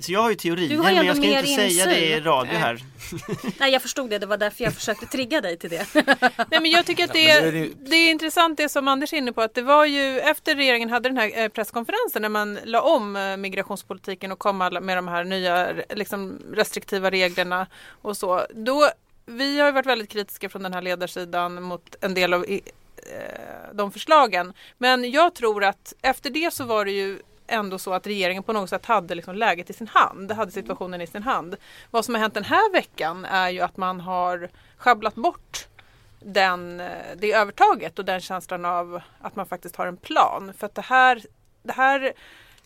Så 0.00 0.12
jag 0.12 0.22
har 0.22 0.30
ju 0.30 0.36
teorier, 0.36 0.68
Du 0.68 0.76
har 0.78 0.90
ju 0.90 0.96
men 0.96 1.06
jag 1.06 1.16
ändå 1.16 1.22
ska 1.22 1.30
mer 1.30 1.38
inte 1.38 1.54
säga 1.54 1.86
det 1.86 2.00
i 2.00 2.10
insyn. 2.10 2.24
radio 2.24 2.58
här. 2.58 2.82
Nej 3.58 3.72
jag 3.72 3.82
förstod 3.82 4.10
det, 4.10 4.18
det 4.18 4.26
var 4.26 4.36
därför 4.36 4.64
jag 4.64 4.74
försökte 4.74 5.06
trigga 5.06 5.40
dig 5.40 5.56
till 5.58 5.70
det. 5.70 5.86
Nej 6.50 6.60
men 6.60 6.70
jag 6.70 6.86
tycker 6.86 7.04
att 7.04 7.12
det 7.12 7.30
är, 7.30 7.68
det 7.76 7.96
är 7.96 8.10
intressant 8.10 8.56
det 8.56 8.68
som 8.68 8.88
Anders 8.88 9.12
är 9.12 9.16
inne 9.16 9.32
på 9.32 9.42
att 9.42 9.54
det 9.54 9.62
var 9.62 9.84
ju 9.84 10.20
efter 10.20 10.54
regeringen 10.54 10.90
hade 10.90 11.08
den 11.08 11.18
här 11.18 11.42
eh, 11.42 11.48
presskonferensen 11.48 12.22
när 12.22 12.28
man 12.28 12.58
la 12.64 12.80
om 12.80 13.16
eh, 13.16 13.36
migrationspolitiken 13.36 14.32
och 14.32 14.38
kom 14.38 14.58
med 14.58 14.98
de 14.98 15.08
här 15.08 15.24
nya 15.24 15.72
liksom, 15.90 16.42
restriktiva 16.52 17.10
reglerna 17.10 17.66
och 18.02 18.16
så. 18.16 18.46
Då, 18.54 18.90
vi 19.26 19.58
har 19.60 19.66
ju 19.66 19.72
varit 19.72 19.86
väldigt 19.86 20.10
kritiska 20.10 20.48
från 20.48 20.62
den 20.62 20.74
här 20.74 20.82
ledarsidan 20.82 21.62
mot 21.62 21.96
en 22.00 22.14
del 22.14 22.34
av 22.34 22.44
eh, 22.44 22.60
de 23.72 23.92
förslagen. 23.92 24.52
Men 24.78 25.10
jag 25.10 25.34
tror 25.34 25.64
att 25.64 25.92
efter 26.02 26.30
det 26.30 26.54
så 26.54 26.64
var 26.64 26.84
det 26.84 26.92
ju 26.92 27.18
ändå 27.46 27.78
så 27.78 27.92
att 27.92 28.06
regeringen 28.06 28.42
på 28.42 28.52
något 28.52 28.70
sätt 28.70 28.86
hade 28.86 29.14
liksom 29.14 29.34
läget 29.34 29.70
i 29.70 29.72
sin 29.72 29.88
hand, 29.88 30.32
hade 30.32 30.50
situationen 30.52 31.00
i 31.00 31.06
sin 31.06 31.22
hand. 31.22 31.56
Vad 31.90 32.04
som 32.04 32.14
har 32.14 32.22
hänt 32.22 32.34
den 32.34 32.44
här 32.44 32.72
veckan 32.72 33.24
är 33.24 33.48
ju 33.50 33.60
att 33.60 33.76
man 33.76 34.00
har 34.00 34.50
schabblat 34.76 35.14
bort 35.14 35.68
den, 36.20 36.80
eh, 36.80 36.88
det 37.16 37.32
övertaget 37.32 37.98
och 37.98 38.04
den 38.04 38.20
känslan 38.20 38.64
av 38.64 39.00
att 39.20 39.36
man 39.36 39.46
faktiskt 39.46 39.76
har 39.76 39.86
en 39.86 39.96
plan. 39.96 40.52
För 40.58 40.66
att 40.66 40.74
det 40.74 40.82
här 40.82 41.22
det 41.62 41.72
här 41.72 42.12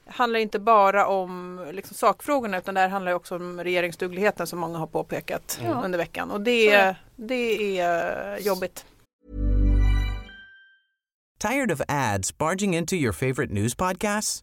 handlar 0.06 0.40
inte 0.40 0.58
bara 0.58 1.06
om 1.06 1.66
liksom, 1.72 1.94
sakfrågorna 1.96 2.58
utan 2.58 2.74
det 2.74 2.80
här 2.80 2.88
handlar 2.88 3.12
också 3.12 3.36
om 3.36 3.60
regeringsdugligheten 3.64 4.46
som 4.46 4.58
många 4.58 4.78
har 4.78 4.86
påpekat 4.86 5.60
Ja. 5.64 5.82
under 5.84 5.98
veckan. 5.98 6.30
Och 6.30 6.40
det, 6.40 6.70
är 6.70 6.96
det 7.16 7.78
är 7.80 8.38
jobbigt. 8.38 8.84
Tired 11.40 11.72
of 11.72 11.80
ads 11.88 12.38
barging 12.38 12.76
into 12.76 12.94
your 12.94 13.12
favorite 13.12 13.54
news 13.54 13.74
podcasts? 13.74 14.42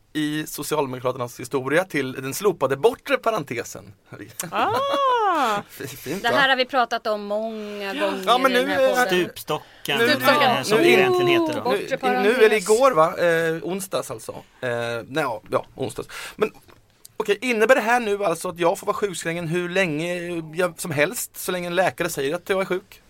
i 0.13 0.45
Socialdemokraternas 0.47 1.39
historia 1.39 1.83
till 1.83 2.11
den 2.11 2.33
slopade 2.33 2.77
bortre 2.77 3.17
parentesen. 3.17 3.93
Ah, 4.51 5.61
Fint 5.69 6.23
Det 6.23 6.29
va? 6.31 6.37
här 6.37 6.49
har 6.49 6.55
vi 6.55 6.65
pratat 6.65 7.07
om 7.07 7.23
många 7.23 7.93
gånger 7.93 8.23
Ja, 8.25 8.37
men 8.37 8.51
i 8.51 8.55
den 8.55 8.65
nu 8.65 8.71
här 8.73 8.81
är- 8.83 8.89
podden. 8.89 9.07
Stupstocken, 9.25 9.97
Nu- 9.97 10.11
eh, 10.11 10.61
som 10.63 10.77
nu- 10.77 10.83
det 10.83 10.89
egentligen 10.89 11.27
heter 11.27 11.61
då. 11.65 11.71
Nu, 11.71 12.23
nu 12.23 12.45
eller 12.45 12.55
igår 12.55 12.91
va? 12.91 13.17
Eh, 13.17 13.63
onsdags 13.63 14.11
alltså. 14.11 14.31
Eh, 14.61 14.69
nej, 15.07 15.25
ja, 15.51 15.65
onsdags. 15.75 16.09
Men 16.35 16.51
okej, 17.17 17.37
innebär 17.41 17.75
det 17.75 17.81
här 17.81 17.99
nu 17.99 18.25
alltså 18.25 18.49
att 18.49 18.59
jag 18.59 18.79
får 18.79 18.87
vara 18.87 18.97
sjukskriven 18.97 19.47
hur 19.47 19.69
länge 19.69 20.15
jag, 20.55 20.79
som 20.79 20.91
helst 20.91 21.37
så 21.37 21.51
länge 21.51 21.67
en 21.67 21.75
läkare 21.75 22.09
säger 22.09 22.35
att 22.35 22.49
jag 22.49 22.61
är 22.61 22.65
sjuk? 22.65 23.01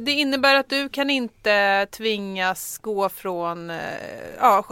det 0.00 0.10
innebär 0.12 0.54
att 0.54 0.68
du 0.68 0.88
kan 0.88 1.10
inte 1.10 1.86
tvingas 1.90 2.78
gå 2.78 3.08
från, 3.08 3.70
eh, 3.70 3.78
ja, 4.40 4.64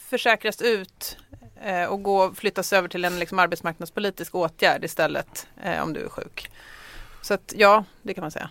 försäkras 0.00 0.62
ut 0.62 1.16
eh, 1.62 1.84
och 1.84 2.02
gå, 2.02 2.34
flyttas 2.34 2.72
över 2.72 2.88
till 2.88 3.04
en 3.04 3.18
liksom, 3.18 3.38
arbetsmarknadspolitisk 3.38 4.34
åtgärd 4.34 4.84
istället 4.84 5.46
eh, 5.62 5.82
om 5.82 5.92
du 5.92 6.00
är 6.04 6.08
sjuk. 6.08 6.50
Så 7.22 7.34
att 7.34 7.52
ja, 7.56 7.84
det 8.02 8.14
kan 8.14 8.22
man 8.22 8.30
säga. 8.30 8.50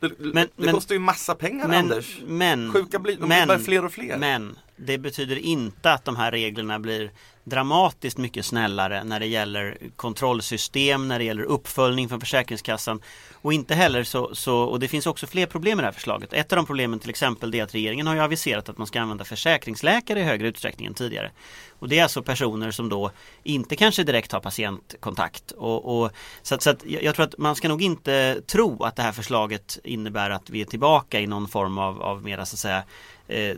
Det, 0.00 0.12
Men- 0.18 0.34
det 0.34 0.50
men- 0.56 0.74
kostar 0.74 0.94
ju 0.94 0.98
massa 0.98 1.34
pengar 1.34 1.68
Men, 1.68 1.78
Anders. 1.84 2.18
men, 2.26 2.72
Sjuka 2.72 2.98
blir, 2.98 3.16
de 3.16 3.28
men, 3.28 3.28
blir 3.28 3.56
bara 3.56 3.64
fler 3.64 3.84
och 3.84 3.92
fler. 3.92 4.16
Men 4.16 4.58
det 4.76 4.98
betyder 4.98 5.36
inte 5.36 5.92
att 5.92 6.04
de 6.04 6.16
här 6.16 6.30
reglerna 6.30 6.78
blir 6.78 7.10
dramatiskt 7.44 8.18
mycket 8.18 8.46
snällare 8.46 9.04
när 9.04 9.20
det 9.20 9.26
gäller 9.26 9.78
kontrollsystem, 9.96 11.08
när 11.08 11.18
det 11.18 11.24
gäller 11.24 11.42
uppföljning 11.42 12.08
från 12.08 12.20
Försäkringskassan 12.20 13.00
och 13.42 13.52
inte 13.52 13.74
heller 13.74 14.04
så, 14.04 14.34
så, 14.34 14.58
och 14.58 14.80
det 14.80 14.88
finns 14.88 15.06
också 15.06 15.26
fler 15.26 15.46
problem 15.46 15.76
med 15.76 15.82
det 15.82 15.86
här 15.86 15.92
förslaget. 15.92 16.32
Ett 16.32 16.52
av 16.52 16.56
de 16.56 16.66
problemen 16.66 16.98
till 16.98 17.10
exempel 17.10 17.54
är 17.54 17.62
att 17.62 17.74
regeringen 17.74 18.06
har 18.06 18.14
ju 18.14 18.20
aviserat 18.20 18.68
att 18.68 18.78
man 18.78 18.86
ska 18.86 19.00
använda 19.00 19.24
försäkringsläkare 19.24 20.20
i 20.20 20.22
högre 20.22 20.48
utsträckning 20.48 20.86
än 20.86 20.94
tidigare. 20.94 21.30
Och 21.78 21.88
det 21.88 21.98
är 21.98 22.02
alltså 22.02 22.22
personer 22.22 22.70
som 22.70 22.88
då 22.88 23.10
inte 23.42 23.76
kanske 23.76 24.02
direkt 24.02 24.32
har 24.32 24.40
patientkontakt. 24.40 25.50
Och, 25.50 26.00
och, 26.00 26.10
så 26.42 26.54
att, 26.54 26.62
så 26.62 26.70
att 26.70 26.84
jag 26.84 27.14
tror 27.14 27.26
att 27.26 27.38
man 27.38 27.56
ska 27.56 27.68
nog 27.68 27.82
inte 27.82 28.40
tro 28.46 28.82
att 28.82 28.96
det 28.96 29.02
här 29.02 29.12
förslaget 29.12 29.78
innebär 29.84 30.30
att 30.30 30.50
vi 30.50 30.60
är 30.60 30.64
tillbaka 30.64 31.20
i 31.20 31.26
någon 31.26 31.48
form 31.48 31.78
av, 31.78 32.02
av 32.02 32.22
mera 32.22 32.46
så 32.46 32.54
att 32.54 32.58
säga 32.58 32.82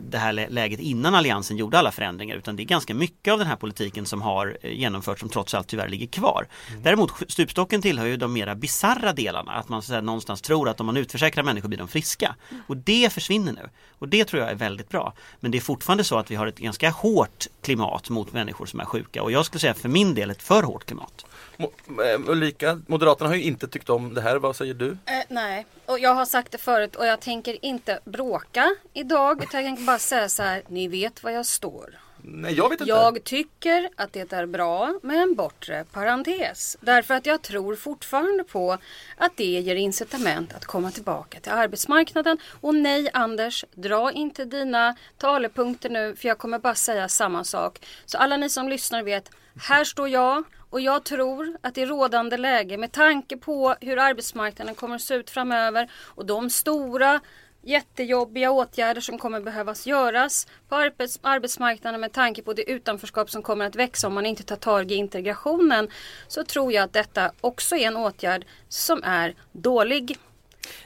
det 0.01 0.17
här 0.17 0.33
lä- 0.33 0.49
läget 0.49 0.79
innan 0.79 1.15
Alliansen 1.15 1.57
gjorde 1.57 1.79
alla 1.79 1.91
förändringar 1.91 2.35
utan 2.35 2.55
det 2.55 2.63
är 2.63 2.65
ganska 2.65 2.93
mycket 2.93 3.31
av 3.31 3.39
den 3.39 3.47
här 3.47 3.55
politiken 3.55 4.05
som 4.05 4.21
har 4.21 4.57
eh, 4.61 4.71
genomförts 4.71 5.19
som 5.19 5.29
trots 5.29 5.53
allt 5.53 5.67
tyvärr 5.67 5.89
ligger 5.89 6.07
kvar. 6.07 6.47
Däremot 6.83 7.11
sk- 7.11 7.31
stupstocken 7.31 7.81
tillhör 7.81 8.05
ju 8.05 8.17
de 8.17 8.33
mera 8.33 8.55
bizarra 8.55 9.13
delarna 9.13 9.51
att 9.51 9.69
man 9.69 9.81
så 9.81 9.93
här, 9.93 10.01
någonstans 10.01 10.41
tror 10.41 10.69
att 10.69 10.79
om 10.79 10.85
man 10.85 10.97
utförsäkrar 10.97 11.43
människor 11.43 11.67
blir 11.69 11.77
de 11.79 11.87
friska. 11.87 12.35
Och 12.67 12.77
det 12.77 13.13
försvinner 13.13 13.53
nu. 13.53 13.69
Och 13.99 14.07
det 14.09 14.25
tror 14.25 14.41
jag 14.41 14.51
är 14.51 14.55
väldigt 14.55 14.89
bra. 14.89 15.13
Men 15.39 15.51
det 15.51 15.57
är 15.57 15.61
fortfarande 15.61 16.03
så 16.03 16.17
att 16.17 16.31
vi 16.31 16.35
har 16.35 16.47
ett 16.47 16.59
ganska 16.59 16.89
hårt 16.89 17.47
klimat 17.61 18.09
mot 18.09 18.33
människor 18.33 18.65
som 18.65 18.79
är 18.79 18.85
sjuka 18.85 19.23
och 19.23 19.31
jag 19.31 19.45
skulle 19.45 19.59
säga 19.59 19.73
för 19.73 19.89
min 19.89 20.13
del 20.15 20.29
ett 20.29 20.41
för 20.41 20.63
hårt 20.63 20.85
klimat. 20.85 21.25
Mo- 21.59 22.03
eh, 22.13 22.29
Ulrika, 22.29 22.81
Moderaterna 22.87 23.29
har 23.29 23.35
ju 23.35 23.43
inte 23.43 23.67
tyckt 23.67 23.89
om 23.89 24.13
det 24.13 24.21
här. 24.21 24.35
Vad 24.37 24.55
säger 24.55 24.73
du? 24.73 24.89
Eh, 24.91 25.23
nej, 25.27 25.65
och 25.85 25.99
jag 25.99 26.15
har 26.15 26.25
sagt 26.25 26.51
det 26.51 26.57
förut 26.57 26.95
och 26.95 27.05
jag 27.05 27.19
tänker 27.19 27.65
inte 27.65 27.99
bråka 28.05 28.75
idag 28.93 29.43
utan 29.43 29.59
jag 29.63 29.67
tänker 29.69 29.83
bara 29.83 29.99
säga 29.99 30.29
så 30.29 30.43
här, 30.43 30.63
ni 30.67 30.87
vet 30.87 31.23
var 31.23 31.31
jag 31.31 31.45
står. 31.45 31.99
Nej, 32.21 32.53
jag 32.53 32.69
vet 32.69 32.81
inte. 32.81 32.89
Jag 32.89 33.23
tycker 33.23 33.89
att 33.95 34.13
det 34.13 34.33
är 34.33 34.45
bra 34.45 34.99
med 35.03 35.21
en 35.21 35.35
bortre 35.35 35.85
parentes. 35.91 36.77
Därför 36.81 37.13
att 37.13 37.25
jag 37.25 37.41
tror 37.41 37.75
fortfarande 37.75 38.43
på 38.43 38.77
att 39.17 39.37
det 39.37 39.43
ger 39.59 39.75
incitament 39.75 40.53
att 40.53 40.65
komma 40.65 40.91
tillbaka 40.91 41.39
till 41.39 41.51
arbetsmarknaden. 41.51 42.37
Och 42.61 42.75
nej 42.75 43.09
Anders, 43.13 43.65
dra 43.75 44.11
inte 44.11 44.45
dina 44.45 44.95
talepunkter 45.17 45.89
nu 45.89 46.15
för 46.15 46.27
jag 46.27 46.37
kommer 46.37 46.59
bara 46.59 46.75
säga 46.75 47.07
samma 47.07 47.43
sak. 47.43 47.85
Så 48.05 48.17
alla 48.17 48.37
ni 48.37 48.49
som 48.49 48.69
lyssnar 48.69 49.03
vet, 49.03 49.29
här 49.61 49.83
står 49.83 50.09
jag 50.09 50.43
och 50.69 50.81
jag 50.81 51.03
tror 51.05 51.57
att 51.61 51.77
i 51.77 51.85
rådande 51.85 52.37
läge 52.37 52.77
med 52.77 52.91
tanke 52.91 53.37
på 53.37 53.75
hur 53.81 53.97
arbetsmarknaden 53.97 54.75
kommer 54.75 54.95
att 54.95 55.01
se 55.01 55.15
ut 55.15 55.29
framöver 55.29 55.91
och 56.15 56.25
de 56.25 56.49
stora 56.49 57.19
jättejobbiga 57.61 58.51
åtgärder 58.51 59.01
som 59.01 59.17
kommer 59.17 59.41
behövas 59.41 59.87
göras 59.87 60.47
på 60.69 60.75
arbets 60.75 61.19
arbetsmarknaden 61.21 62.01
med 62.01 62.11
tanke 62.11 62.41
på 62.41 62.53
det 62.53 62.71
utanförskap 62.71 63.29
som 63.29 63.41
kommer 63.41 63.65
att 63.65 63.75
växa 63.75 64.07
om 64.07 64.13
man 64.13 64.25
inte 64.25 64.43
tar 64.43 64.55
tag 64.55 64.91
i 64.91 64.95
integrationen 64.95 65.89
så 66.27 66.43
tror 66.43 66.73
jag 66.73 66.83
att 66.83 66.93
detta 66.93 67.31
också 67.41 67.75
är 67.75 67.87
en 67.87 67.97
åtgärd 67.97 68.45
som 68.69 69.03
är 69.03 69.35
dålig. 69.51 70.17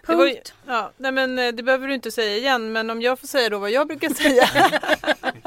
Det, 0.08 0.16
var 0.16 0.26
ju, 0.26 0.34
Punkt. 0.34 0.54
ja, 0.68 0.92
nej 0.98 1.12
men 1.12 1.40
eh, 1.40 1.52
det 1.54 1.64
behöver 1.64 1.88
du 1.88 1.94
inte 1.94 2.12
säga 2.12 2.38
igen 2.38 2.72
men 2.72 2.90
om 2.90 3.02
jag 3.02 3.20
får 3.20 3.28
säga 3.28 3.50
då 3.50 3.58
vad 3.60 3.72
jag 3.72 3.88
brukar 3.88 4.10
säga. 4.10 4.50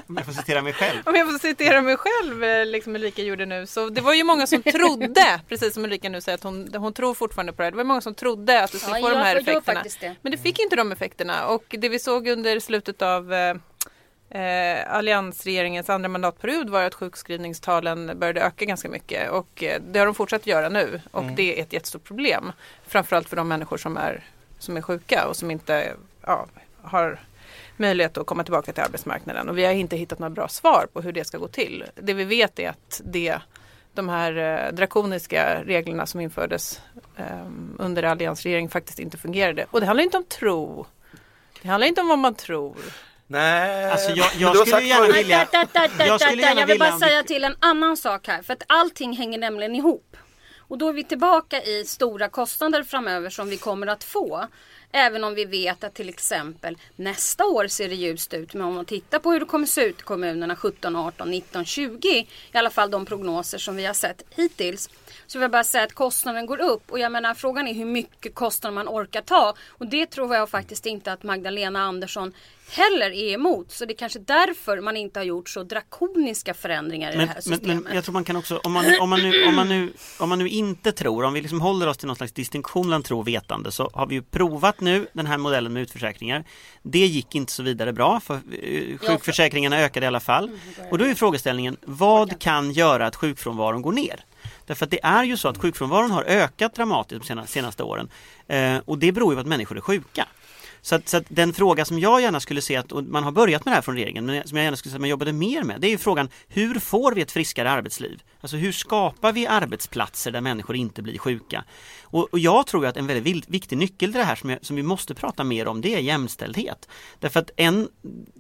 Om 0.08 0.16
jag 0.16 0.26
får 0.26 0.32
citera 0.32 0.62
mig 0.62 0.72
själv. 0.72 0.98
om 1.04 1.14
jag 1.14 1.32
får 1.32 1.38
citera 1.38 1.82
mig 1.82 1.96
själv 1.96 2.44
eh, 2.44 2.66
liksom 2.66 2.94
Ulrika 2.94 3.22
gjorde 3.22 3.46
nu. 3.46 3.66
Så 3.66 3.88
det 3.88 4.00
var 4.00 4.14
ju 4.14 4.24
många 4.24 4.46
som 4.46 4.62
trodde, 4.62 5.40
precis 5.48 5.74
som 5.74 5.84
Ulrika 5.84 6.08
nu 6.08 6.20
säger 6.20 6.34
att 6.38 6.44
hon, 6.44 6.74
hon 6.74 6.92
tror 6.92 7.14
fortfarande 7.14 7.52
på 7.52 7.62
det. 7.62 7.70
Det 7.70 7.76
var 7.76 7.84
många 7.84 8.00
som 8.00 8.14
trodde 8.14 8.62
att 8.62 8.72
det 8.72 8.78
skulle 8.78 8.98
Ja, 8.98 9.02
få 9.08 9.10
de 9.10 9.16
här 9.18 9.36
effekterna. 9.36 9.82
det. 10.00 10.14
Men 10.22 10.32
det 10.32 10.38
fick 10.38 10.58
inte 10.58 10.76
de 10.76 10.92
effekterna 10.92 11.46
och 11.46 11.64
det 11.68 11.88
vi 11.88 11.98
såg 11.98 12.28
under 12.28 12.60
slutet 12.60 13.02
av 13.02 13.32
eh, 14.30 14.94
alliansregeringens 14.94 15.90
andra 15.90 16.08
mandatperiod 16.08 16.70
var 16.70 16.82
att 16.82 16.94
sjukskrivningstalen 16.94 18.18
började 18.18 18.40
öka 18.40 18.64
ganska 18.64 18.88
mycket 18.88 19.30
och 19.30 19.62
eh, 19.62 19.82
det 19.88 19.98
har 19.98 20.06
de 20.06 20.14
fortsatt 20.14 20.46
göra 20.46 20.68
nu 20.68 21.00
och 21.10 21.24
det 21.24 21.58
är 21.58 21.62
ett 21.62 21.72
jättestort 21.72 22.04
problem. 22.04 22.52
Framförallt 22.86 23.28
för 23.28 23.36
de 23.36 23.48
människor 23.48 23.76
som 23.76 23.96
är, 23.96 24.24
som 24.58 24.76
är 24.76 24.82
sjuka 24.82 25.28
och 25.28 25.36
som 25.36 25.50
inte 25.50 25.94
ja, 26.22 26.46
har 26.82 27.18
möjlighet 27.76 28.18
att 28.18 28.26
komma 28.26 28.44
tillbaka 28.44 28.72
till 28.72 28.82
arbetsmarknaden 28.82 29.48
och 29.48 29.58
vi 29.58 29.64
har 29.64 29.72
inte 29.72 29.96
hittat 29.96 30.18
några 30.18 30.30
bra 30.30 30.48
svar 30.48 30.86
på 30.92 31.00
hur 31.00 31.12
det 31.12 31.24
ska 31.24 31.38
gå 31.38 31.48
till. 31.48 31.84
Det 31.94 32.14
vi 32.14 32.24
vet 32.24 32.58
är 32.58 32.68
att 32.68 33.00
det, 33.04 33.38
de 33.94 34.08
här 34.08 34.36
eh, 34.36 34.72
drakoniska 34.72 35.62
reglerna 35.64 36.06
som 36.06 36.20
infördes 36.20 36.80
eh, 37.16 37.46
under 37.78 38.02
alliansregeringen 38.02 38.70
faktiskt 38.70 38.98
inte 38.98 39.16
fungerade. 39.16 39.66
Och 39.70 39.80
det 39.80 39.86
handlar 39.86 40.04
inte 40.04 40.16
om 40.16 40.24
tro. 40.24 40.86
Det 41.62 41.68
handlar 41.68 41.86
inte 41.86 42.00
om 42.00 42.08
vad 42.08 42.18
man 42.18 42.34
tror. 42.34 42.76
Nej. 43.26 43.90
Alltså, 43.90 44.10
jag- 44.10 44.30
jag 44.38 44.56
skulle 44.66 44.82
gärna 44.88 45.06
vilja- 45.12 45.38
Jag 46.06 46.20
skulle 46.20 46.42
gärna 46.42 46.60
jag 46.60 46.66
vill 46.66 46.78
bara 46.78 46.90
vilja- 46.90 47.06
säga 47.08 47.22
till 47.22 47.44
en 47.44 47.56
annan 47.60 47.96
sak 47.96 48.26
här. 48.28 48.42
För 48.42 48.52
att 48.52 48.62
allting 48.66 49.16
hänger 49.16 49.38
nämligen 49.38 49.74
ihop. 49.76 50.16
Och 50.68 50.78
då 50.78 50.88
är 50.88 50.92
vi 50.92 51.04
tillbaka 51.04 51.62
i 51.62 51.84
stora 51.84 52.28
kostnader 52.28 52.82
framöver 52.82 53.30
som 53.30 53.48
vi 53.50 53.56
kommer 53.56 53.86
att 53.86 54.04
få. 54.04 54.46
Även 54.92 55.24
om 55.24 55.34
vi 55.34 55.44
vet 55.44 55.84
att 55.84 55.94
till 55.94 56.08
exempel 56.08 56.78
nästa 56.96 57.44
år 57.44 57.66
ser 57.68 57.88
det 57.88 57.94
ljust 57.94 58.34
ut. 58.34 58.54
Men 58.54 58.66
om 58.66 58.74
man 58.74 58.84
tittar 58.84 59.18
på 59.18 59.32
hur 59.32 59.40
det 59.40 59.46
kommer 59.46 59.66
se 59.66 59.80
ut 59.84 59.98
i 60.00 60.02
kommunerna 60.02 60.56
17, 60.56 60.96
18, 60.96 61.30
19, 61.30 61.64
20. 61.64 62.08
I 62.52 62.58
alla 62.58 62.70
fall 62.70 62.90
de 62.90 63.06
prognoser 63.06 63.58
som 63.58 63.76
vi 63.76 63.86
har 63.86 63.94
sett 63.94 64.22
hittills. 64.30 64.90
Så 65.26 65.38
vill 65.38 65.42
jag 65.42 65.50
bara 65.50 65.64
säga 65.64 65.84
att 65.84 65.92
kostnaden 65.92 66.46
går 66.46 66.60
upp. 66.60 66.90
Och 66.90 66.98
jag 66.98 67.12
menar 67.12 67.34
frågan 67.34 67.68
är 67.68 67.74
hur 67.74 67.84
mycket 67.84 68.34
kostnader 68.34 68.74
man 68.74 68.88
orkar 68.88 69.20
ta. 69.22 69.54
Och 69.68 69.86
det 69.86 70.06
tror 70.06 70.34
jag 70.34 70.50
faktiskt 70.50 70.86
inte 70.86 71.12
att 71.12 71.22
Magdalena 71.22 71.80
Andersson 71.80 72.32
heller 72.70 73.10
är 73.10 73.32
emot. 73.34 73.72
Så 73.72 73.84
det 73.84 73.92
är 73.92 73.96
kanske 73.96 74.18
därför 74.18 74.80
man 74.80 74.96
inte 74.96 75.18
har 75.20 75.24
gjort 75.24 75.48
så 75.48 75.62
drakoniska 75.62 76.54
förändringar 76.54 77.12
i 77.12 77.16
Men, 77.16 77.26
det 77.26 77.32
här 77.32 77.40
systemet. 77.40 77.84
men 77.84 77.94
jag 77.94 78.04
tror 78.04 78.12
man 78.12 78.24
kan 78.24 78.36
också, 78.36 78.60
om 78.64 78.72
man, 78.72 78.84
om, 79.00 79.10
man 79.10 79.22
nu, 79.22 79.44
om, 79.46 79.54
man 79.54 79.68
nu, 79.68 79.92
om 80.18 80.28
man 80.28 80.38
nu 80.38 80.48
inte 80.48 80.92
tror, 80.92 81.24
om 81.24 81.32
vi 81.34 81.40
liksom 81.40 81.60
håller 81.60 81.86
oss 81.86 81.96
till 81.98 82.06
någon 82.06 82.16
slags 82.16 82.32
distinktion 82.32 82.86
mellan 82.86 83.02
tro 83.02 83.18
och 83.18 83.28
vetande 83.28 83.72
så 83.72 83.90
har 83.94 84.06
vi 84.06 84.14
ju 84.14 84.22
provat 84.22 84.80
nu 84.80 85.06
den 85.12 85.26
här 85.26 85.38
modellen 85.38 85.72
med 85.72 85.82
utförsäkringar. 85.82 86.44
Det 86.82 87.06
gick 87.06 87.34
inte 87.34 87.52
så 87.52 87.62
vidare 87.62 87.92
bra 87.92 88.20
för 88.20 88.34
eh, 88.34 88.98
sjukförsäkringarna 88.98 89.78
ökade 89.78 90.04
i 90.04 90.06
alla 90.06 90.20
fall. 90.20 90.50
Och 90.90 90.98
då 90.98 91.04
är 91.04 91.14
frågeställningen, 91.14 91.76
vad 91.82 92.40
kan 92.40 92.72
göra 92.72 93.06
att 93.06 93.16
sjukfrånvaron 93.16 93.82
går 93.82 93.92
ner? 93.92 94.24
Därför 94.66 94.84
att 94.84 94.90
det 94.90 95.00
är 95.04 95.24
ju 95.24 95.36
så 95.36 95.48
att 95.48 95.58
sjukfrånvaron 95.58 96.10
har 96.10 96.22
ökat 96.24 96.74
dramatiskt 96.74 97.20
de 97.20 97.26
sena- 97.26 97.46
senaste 97.46 97.82
åren. 97.82 98.08
Eh, 98.48 98.76
och 98.84 98.98
det 98.98 99.12
beror 99.12 99.32
ju 99.32 99.36
på 99.36 99.40
att 99.40 99.46
människor 99.46 99.76
är 99.76 99.80
sjuka. 99.80 100.28
Så 100.86 100.94
att, 100.94 101.08
så 101.08 101.16
att 101.16 101.24
den 101.28 101.52
fråga 101.52 101.84
som 101.84 101.98
jag 101.98 102.20
gärna 102.20 102.40
skulle 102.40 102.62
se 102.62 102.76
att 102.76 102.92
och 102.92 103.04
man 103.04 103.24
har 103.24 103.32
börjat 103.32 103.64
med 103.64 103.72
det 103.72 103.74
här 103.74 103.82
från 103.82 103.94
regeringen, 103.94 104.26
men 104.26 104.48
som 104.48 104.56
jag 104.56 104.64
gärna 104.64 104.76
skulle 104.76 104.90
se 104.90 104.96
att 104.96 105.00
man 105.00 105.10
jobbade 105.10 105.32
mer 105.32 105.62
med, 105.62 105.80
det 105.80 105.86
är 105.86 105.90
ju 105.90 105.98
frågan 105.98 106.28
hur 106.48 106.78
får 106.78 107.12
vi 107.12 107.20
ett 107.20 107.32
friskare 107.32 107.70
arbetsliv? 107.70 108.22
Alltså 108.40 108.56
hur 108.56 108.72
skapar 108.72 109.32
vi 109.32 109.46
arbetsplatser 109.46 110.30
där 110.30 110.40
människor 110.40 110.76
inte 110.76 111.02
blir 111.02 111.18
sjuka? 111.18 111.64
Och, 112.02 112.28
och 112.32 112.38
jag 112.38 112.66
tror 112.66 112.86
att 112.86 112.96
en 112.96 113.06
väldigt 113.06 113.48
viktig 113.48 113.78
nyckel 113.78 114.12
till 114.12 114.20
det 114.20 114.24
här 114.24 114.36
som, 114.36 114.50
jag, 114.50 114.64
som 114.64 114.76
vi 114.76 114.82
måste 114.82 115.14
prata 115.14 115.44
mer 115.44 115.68
om, 115.68 115.80
det 115.80 115.94
är 115.94 115.98
jämställdhet. 115.98 116.88
Därför 117.20 117.40
att 117.40 117.50
en 117.56 117.88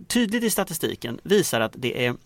tydligt 0.08 0.44
i 0.44 0.50
statistiken 0.50 1.20
visar 1.22 1.60
att 1.60 1.72
det 1.76 2.06
är 2.06 2.16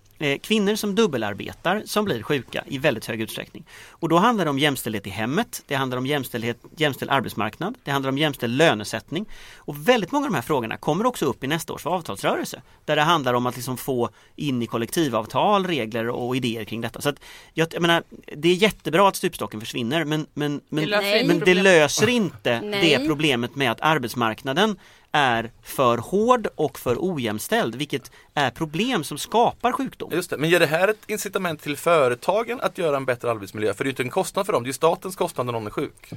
kvinnor 0.42 0.74
som 0.74 0.94
dubbelarbetar 0.94 1.82
som 1.86 2.04
blir 2.04 2.22
sjuka 2.22 2.64
i 2.66 2.78
väldigt 2.78 3.06
hög 3.06 3.20
utsträckning. 3.20 3.64
Och 3.90 4.08
då 4.08 4.16
handlar 4.16 4.44
det 4.44 4.50
om 4.50 4.58
jämställdhet 4.58 5.06
i 5.06 5.10
hemmet, 5.10 5.62
det 5.66 5.74
handlar 5.74 5.98
om 5.98 6.06
jämställdhet, 6.06 6.58
jämställd 6.76 7.10
arbetsmarknad, 7.10 7.74
det 7.84 7.90
handlar 7.90 8.08
om 8.08 8.18
jämställd 8.18 8.56
lönesättning. 8.56 9.26
Och 9.56 9.88
väldigt 9.88 10.12
många 10.12 10.26
av 10.26 10.30
de 10.30 10.34
här 10.34 10.42
frågorna 10.42 10.76
kommer 10.76 11.06
också 11.06 11.26
upp 11.26 11.44
i 11.44 11.46
nästa 11.46 11.72
års 11.72 11.86
avtalsrörelse. 11.86 12.62
Där 12.84 12.96
det 12.96 13.02
handlar 13.02 13.34
om 13.34 13.46
att 13.46 13.56
liksom 13.56 13.76
få 13.76 14.10
in 14.36 14.62
i 14.62 14.66
kollektivavtal 14.66 15.66
regler 15.66 16.08
och 16.08 16.36
idéer 16.36 16.64
kring 16.64 16.80
detta. 16.80 17.00
Så 17.00 17.08
att 17.08 17.20
jag, 17.54 17.68
jag 17.72 17.82
menar, 17.82 18.02
det 18.36 18.48
är 18.48 18.54
jättebra 18.54 19.08
att 19.08 19.16
stupstocken 19.16 19.60
försvinner 19.60 20.04
men, 20.04 20.26
men, 20.34 20.60
men, 20.68 20.84
Det 20.84 20.90
löser 20.90 21.16
inte 21.16 21.34
men 21.34 21.44
det 21.44 21.54
löser 21.54 22.08
inte 22.08 22.60
Nej. 22.60 22.98
det 22.98 23.06
problemet 23.06 23.56
med 23.56 23.70
att 23.70 23.80
arbetsmarknaden 23.80 24.76
är 25.12 25.50
för 25.62 25.98
hård 25.98 26.48
och 26.54 26.78
för 26.78 26.96
ojämställd 26.98 27.74
vilket 27.74 28.10
är 28.34 28.50
problem 28.50 29.04
som 29.04 29.18
skapar 29.18 29.72
sjukdom. 29.72 30.10
Just 30.12 30.30
det, 30.30 30.36
men 30.36 30.50
ger 30.50 30.60
det 30.60 30.66
här 30.66 30.88
ett 30.88 31.02
incitament 31.06 31.62
till 31.62 31.76
företagen 31.76 32.60
att 32.60 32.78
göra 32.78 32.96
en 32.96 33.04
bättre 33.04 33.30
arbetsmiljö? 33.30 33.74
För 33.74 33.84
det 33.84 33.86
är 33.86 33.90
ju 33.90 33.92
inte 33.92 34.02
en 34.02 34.10
kostnad 34.10 34.46
för 34.46 34.52
dem, 34.52 34.64
det 34.64 34.70
är 34.70 34.72
statens 34.72 35.16
kostnad 35.16 35.46
när 35.46 35.52
någon 35.52 35.66
är 35.66 35.70
sjuk. 35.70 36.12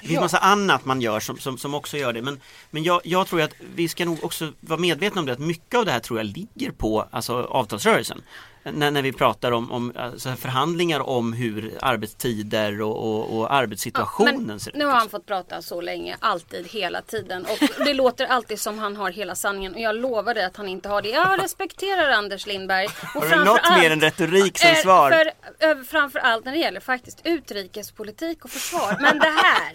Det 0.00 0.08
finns 0.08 0.20
massa 0.20 0.38
annat 0.38 0.84
man 0.84 1.00
gör 1.00 1.20
som, 1.20 1.38
som, 1.38 1.58
som 1.58 1.74
också 1.74 1.96
gör 1.96 2.12
det 2.12 2.22
men, 2.22 2.40
men 2.70 2.82
jag, 2.82 3.00
jag 3.04 3.26
tror 3.26 3.42
att 3.42 3.54
vi 3.74 3.88
ska 3.88 4.04
nog 4.04 4.24
också 4.24 4.52
vara 4.60 4.80
medvetna 4.80 5.20
om 5.20 5.26
det 5.26 5.32
att 5.32 5.38
mycket 5.38 5.78
av 5.78 5.84
det 5.84 5.92
här 5.92 6.00
tror 6.00 6.18
jag 6.18 6.26
ligger 6.26 6.70
på 6.70 7.08
alltså, 7.10 7.42
avtalsrörelsen. 7.42 8.22
När, 8.72 8.90
när 8.90 9.02
vi 9.02 9.12
pratar 9.12 9.52
om, 9.52 9.72
om 9.72 9.92
alltså, 9.96 10.32
förhandlingar 10.32 11.00
om 11.08 11.32
hur 11.32 11.78
arbetstider 11.80 12.80
och, 12.82 12.96
och, 13.08 13.38
och 13.38 13.52
arbetssituationen 13.54 14.42
Men 14.46 14.60
ser 14.60 14.70
ut. 14.70 14.76
nu 14.76 14.84
har 14.84 14.92
han 14.92 15.08
fått 15.08 15.26
prata 15.26 15.62
så 15.62 15.80
länge, 15.80 16.16
alltid, 16.20 16.66
hela 16.66 17.02
tiden. 17.02 17.44
Och 17.44 17.84
det 17.84 17.94
låter 17.94 18.26
alltid 18.26 18.60
som 18.60 18.78
han 18.78 18.96
har 18.96 19.10
hela 19.10 19.34
sanningen. 19.34 19.74
Och 19.74 19.80
jag 19.80 19.96
lovar 19.96 20.34
dig 20.34 20.44
att 20.44 20.56
han 20.56 20.68
inte 20.68 20.88
har 20.88 21.02
det. 21.02 21.08
Jag 21.08 21.42
respekterar 21.42 22.10
Anders 22.10 22.46
Lindberg. 22.46 22.86
Och 23.14 23.22
Har 23.24 23.36
du 23.38 23.44
något 23.44 23.60
allt- 23.62 23.82
mer 23.82 23.90
än 23.90 24.00
retorik 24.00 24.58
som 24.58 24.70
Eh, 24.70 24.76
svar? 24.76 25.10
För, 25.10 25.26
eh, 25.70 25.76
framförallt 25.88 26.44
när 26.44 26.52
det 26.52 26.58
gäller 26.58 26.80
faktiskt 26.80 27.20
utrikespolitik 27.24 28.44
och 28.44 28.50
försvar. 28.50 28.96
Men 29.00 29.18
det 29.18 29.30
här, 29.42 29.72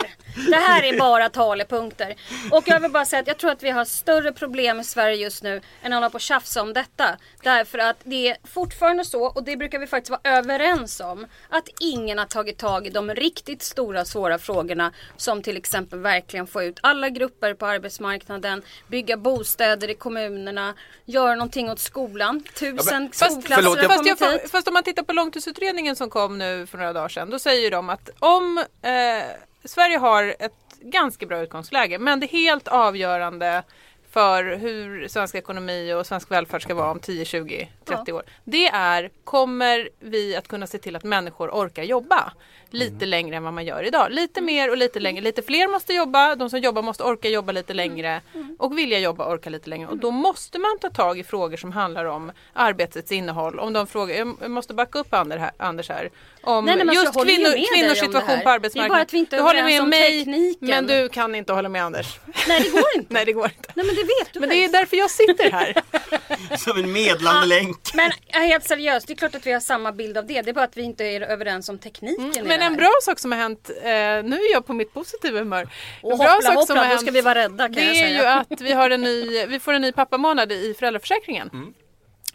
det 0.49 0.55
här 0.57 0.83
är 0.83 0.99
bara 0.99 1.29
talepunkter. 1.29 2.15
Och 2.51 2.63
jag 2.65 2.79
vill 2.79 2.91
bara 2.91 3.05
säga 3.05 3.19
att 3.21 3.27
jag 3.27 3.37
tror 3.37 3.51
att 3.51 3.63
vi 3.63 3.69
har 3.69 3.85
större 3.85 4.31
problem 4.31 4.79
i 4.79 4.83
Sverige 4.83 5.15
just 5.15 5.43
nu 5.43 5.61
än 5.81 5.93
att 5.93 5.97
hålla 5.97 6.09
på 6.09 6.15
och 6.15 6.21
tjafsa 6.21 6.61
om 6.61 6.73
detta. 6.73 7.17
Därför 7.43 7.77
att 7.77 7.97
det 8.03 8.27
är 8.29 8.37
fortfarande 8.43 8.78
så, 9.05 9.23
och 9.25 9.43
det 9.43 9.57
brukar 9.57 9.79
vi 9.79 9.87
faktiskt 9.87 10.09
vara 10.09 10.37
överens 10.37 10.99
om, 10.99 11.25
att 11.49 11.69
ingen 11.79 12.17
har 12.17 12.25
tagit 12.25 12.57
tag 12.57 12.87
i 12.87 12.89
de 12.89 13.13
riktigt 13.13 13.61
stora 13.63 14.05
svåra 14.05 14.37
frågorna 14.37 14.91
som 15.17 15.41
till 15.41 15.57
exempel 15.57 15.99
verkligen 15.99 16.47
få 16.47 16.63
ut 16.63 16.79
alla 16.83 17.09
grupper 17.09 17.53
på 17.53 17.65
arbetsmarknaden, 17.65 18.61
bygga 18.87 19.17
bostäder 19.17 19.89
i 19.89 19.93
kommunerna, 19.95 20.73
göra 21.05 21.35
någonting 21.35 21.69
åt 21.71 21.79
skolan. 21.79 22.43
Tusen 22.59 23.07
fast- 23.11 23.31
skolklasser 23.31 23.61
förlåt, 23.63 23.77
har 23.77 23.83
jag- 23.83 23.91
Fast, 23.91 23.97
kommit 24.03 24.21
jag, 24.21 24.31
hit. 24.41 24.51
fast 24.51 24.67
om 24.67 24.73
man 24.73 24.83
tittar 24.83 25.03
på 25.03 25.13
långtidsutredningen 25.13 25.95
som 25.95 26.09
kom 26.09 26.37
nu 26.37 26.65
för 26.67 26.77
några 26.77 26.93
dagar 26.93 27.09
sedan. 27.09 27.29
Då 27.29 27.39
säger 27.39 27.71
de 27.71 27.89
att 27.89 28.09
om 28.19 28.57
eh, 28.57 29.23
Sverige 29.65 29.97
har 29.97 30.35
ett 30.39 30.53
ganska 30.81 31.25
bra 31.25 31.39
utgångsläge 31.41 31.99
men 31.99 32.19
det 32.19 32.25
helt 32.25 32.67
avgörande 32.67 33.63
för 34.11 34.43
hur 34.43 35.07
svensk 35.07 35.35
ekonomi 35.35 35.93
och 35.93 36.07
svensk 36.07 36.31
välfärd 36.31 36.61
ska 36.61 36.75
vara 36.75 36.91
om 36.91 36.99
10, 36.99 37.25
20, 37.25 37.69
30 37.85 38.11
år. 38.13 38.23
Det 38.43 38.67
är, 38.67 39.09
kommer 39.23 39.89
vi 39.99 40.35
att 40.35 40.47
kunna 40.47 40.67
se 40.67 40.77
till 40.77 40.95
att 40.95 41.03
människor 41.03 41.49
orkar 41.49 41.83
jobba 41.83 42.33
lite 42.69 43.05
längre 43.05 43.35
än 43.35 43.43
vad 43.43 43.53
man 43.53 43.65
gör 43.65 43.83
idag? 43.83 44.11
Lite 44.11 44.41
mer 44.41 44.69
och 44.69 44.77
lite 44.77 44.99
längre. 44.99 45.21
Lite 45.21 45.41
fler 45.41 45.67
måste 45.67 45.93
jobba, 45.93 46.35
de 46.35 46.49
som 46.49 46.59
jobbar 46.59 46.81
måste 46.81 47.03
orka 47.03 47.29
jobba 47.29 47.51
lite 47.51 47.73
längre 47.73 48.21
och 48.59 48.77
vilja 48.77 48.99
jobba 48.99 49.33
orka 49.33 49.49
lite 49.49 49.69
längre. 49.69 49.87
Och 49.87 49.97
då 49.97 50.11
måste 50.11 50.59
man 50.59 50.79
ta 50.81 50.89
tag 50.89 51.19
i 51.19 51.23
frågor 51.23 51.57
som 51.57 51.71
handlar 51.71 52.05
om 52.05 52.31
arbetets 52.53 53.11
innehåll. 53.11 53.59
Om 53.59 53.73
de 53.73 53.87
frågor, 53.87 54.15
jag 54.15 54.51
måste 54.51 54.73
backa 54.73 54.99
upp 54.99 55.11
här, 55.11 55.51
Anders 55.57 55.89
här. 55.89 56.09
Om 56.41 56.65
Nej, 56.65 56.75
nej, 56.75 56.97
alltså, 56.97 57.05
just 57.05 57.27
kvinnor, 57.27 57.73
kvinnors 57.73 57.89
det 57.99 58.05
situation 58.05 58.27
på 58.27 58.43
Det 58.43 58.49
är 58.49 58.53
arbetsmarknaden. 58.53 58.89
bara 58.89 59.01
att 59.01 59.13
vi 59.13 59.17
inte 59.17 59.35
är 59.35 59.37
du 59.37 59.43
håller 59.43 59.63
med 59.63 59.81
om 59.81 59.89
mig, 59.89 60.19
tekniken. 60.19 60.67
men 60.69 60.87
du 60.87 61.09
kan 61.09 61.35
inte 61.35 61.53
hålla 61.53 61.69
med 61.69 61.83
Anders. 61.83 62.19
Nej 62.47 62.61
det 62.63 62.69
går 62.69 62.83
inte. 62.95 63.13
Nej, 63.13 63.25
det 63.25 63.33
går 63.33 63.45
inte. 63.45 63.71
Nej 63.73 63.85
men 63.85 63.95
det 63.95 64.01
vet 64.03 64.33
du 64.33 64.39
Men 64.39 64.49
det 64.49 64.63
är 64.63 64.69
därför 64.69 64.97
jag 64.97 65.11
sitter 65.11 65.51
här. 65.51 65.73
Som 66.57 66.77
en 66.77 66.91
medlande 66.91 67.47
länk. 67.47 67.77
Men 67.93 68.11
helt 68.27 68.63
seriöst, 68.67 69.07
det 69.07 69.13
är 69.13 69.15
klart 69.15 69.35
att 69.35 69.45
vi 69.47 69.51
har 69.51 69.59
samma 69.59 69.91
bild 69.91 70.17
av 70.17 70.25
det. 70.25 70.41
Det 70.41 70.49
är 70.49 70.53
bara 70.53 70.65
att 70.65 70.77
vi 70.77 70.81
inte 70.81 71.03
är 71.03 71.21
överens 71.21 71.69
om 71.69 71.79
tekniken 71.79 72.45
i 72.45 72.47
Men 72.47 72.59
det 72.59 72.65
en 72.65 72.75
bra 72.75 72.91
sak 73.01 73.19
som 73.19 73.31
har 73.31 73.39
hänt, 73.39 73.69
eh, 73.69 73.83
nu 73.83 74.35
är 74.35 74.51
jag 74.53 74.65
på 74.67 74.73
mitt 74.73 74.93
positiva 74.93 75.39
humör. 75.39 75.69
Och 76.01 76.11
en 76.11 76.17
bra 76.17 76.27
hoppla 76.27 76.41
sak 76.41 76.53
som 76.53 76.59
hoppla, 76.59 76.75
har 76.75 76.83
då 76.83 76.89
hänt, 76.89 77.01
ska 77.01 77.11
vi 77.11 77.21
vara 77.21 77.35
rädda 77.35 77.63
kan 77.63 77.73
det 77.73 77.81
jag 77.81 77.95
är 77.95 78.07
säga. 78.07 78.19
ju 78.19 78.25
att 78.25 78.61
vi, 78.61 78.71
har 78.73 78.89
en 78.89 79.01
ny, 79.01 79.45
vi 79.45 79.59
får 79.59 79.73
en 79.73 79.81
ny 79.81 79.91
pappamånad 79.91 80.51
i 80.51 80.73
föräldraförsäkringen. 80.79 81.49
Mm. 81.53 81.73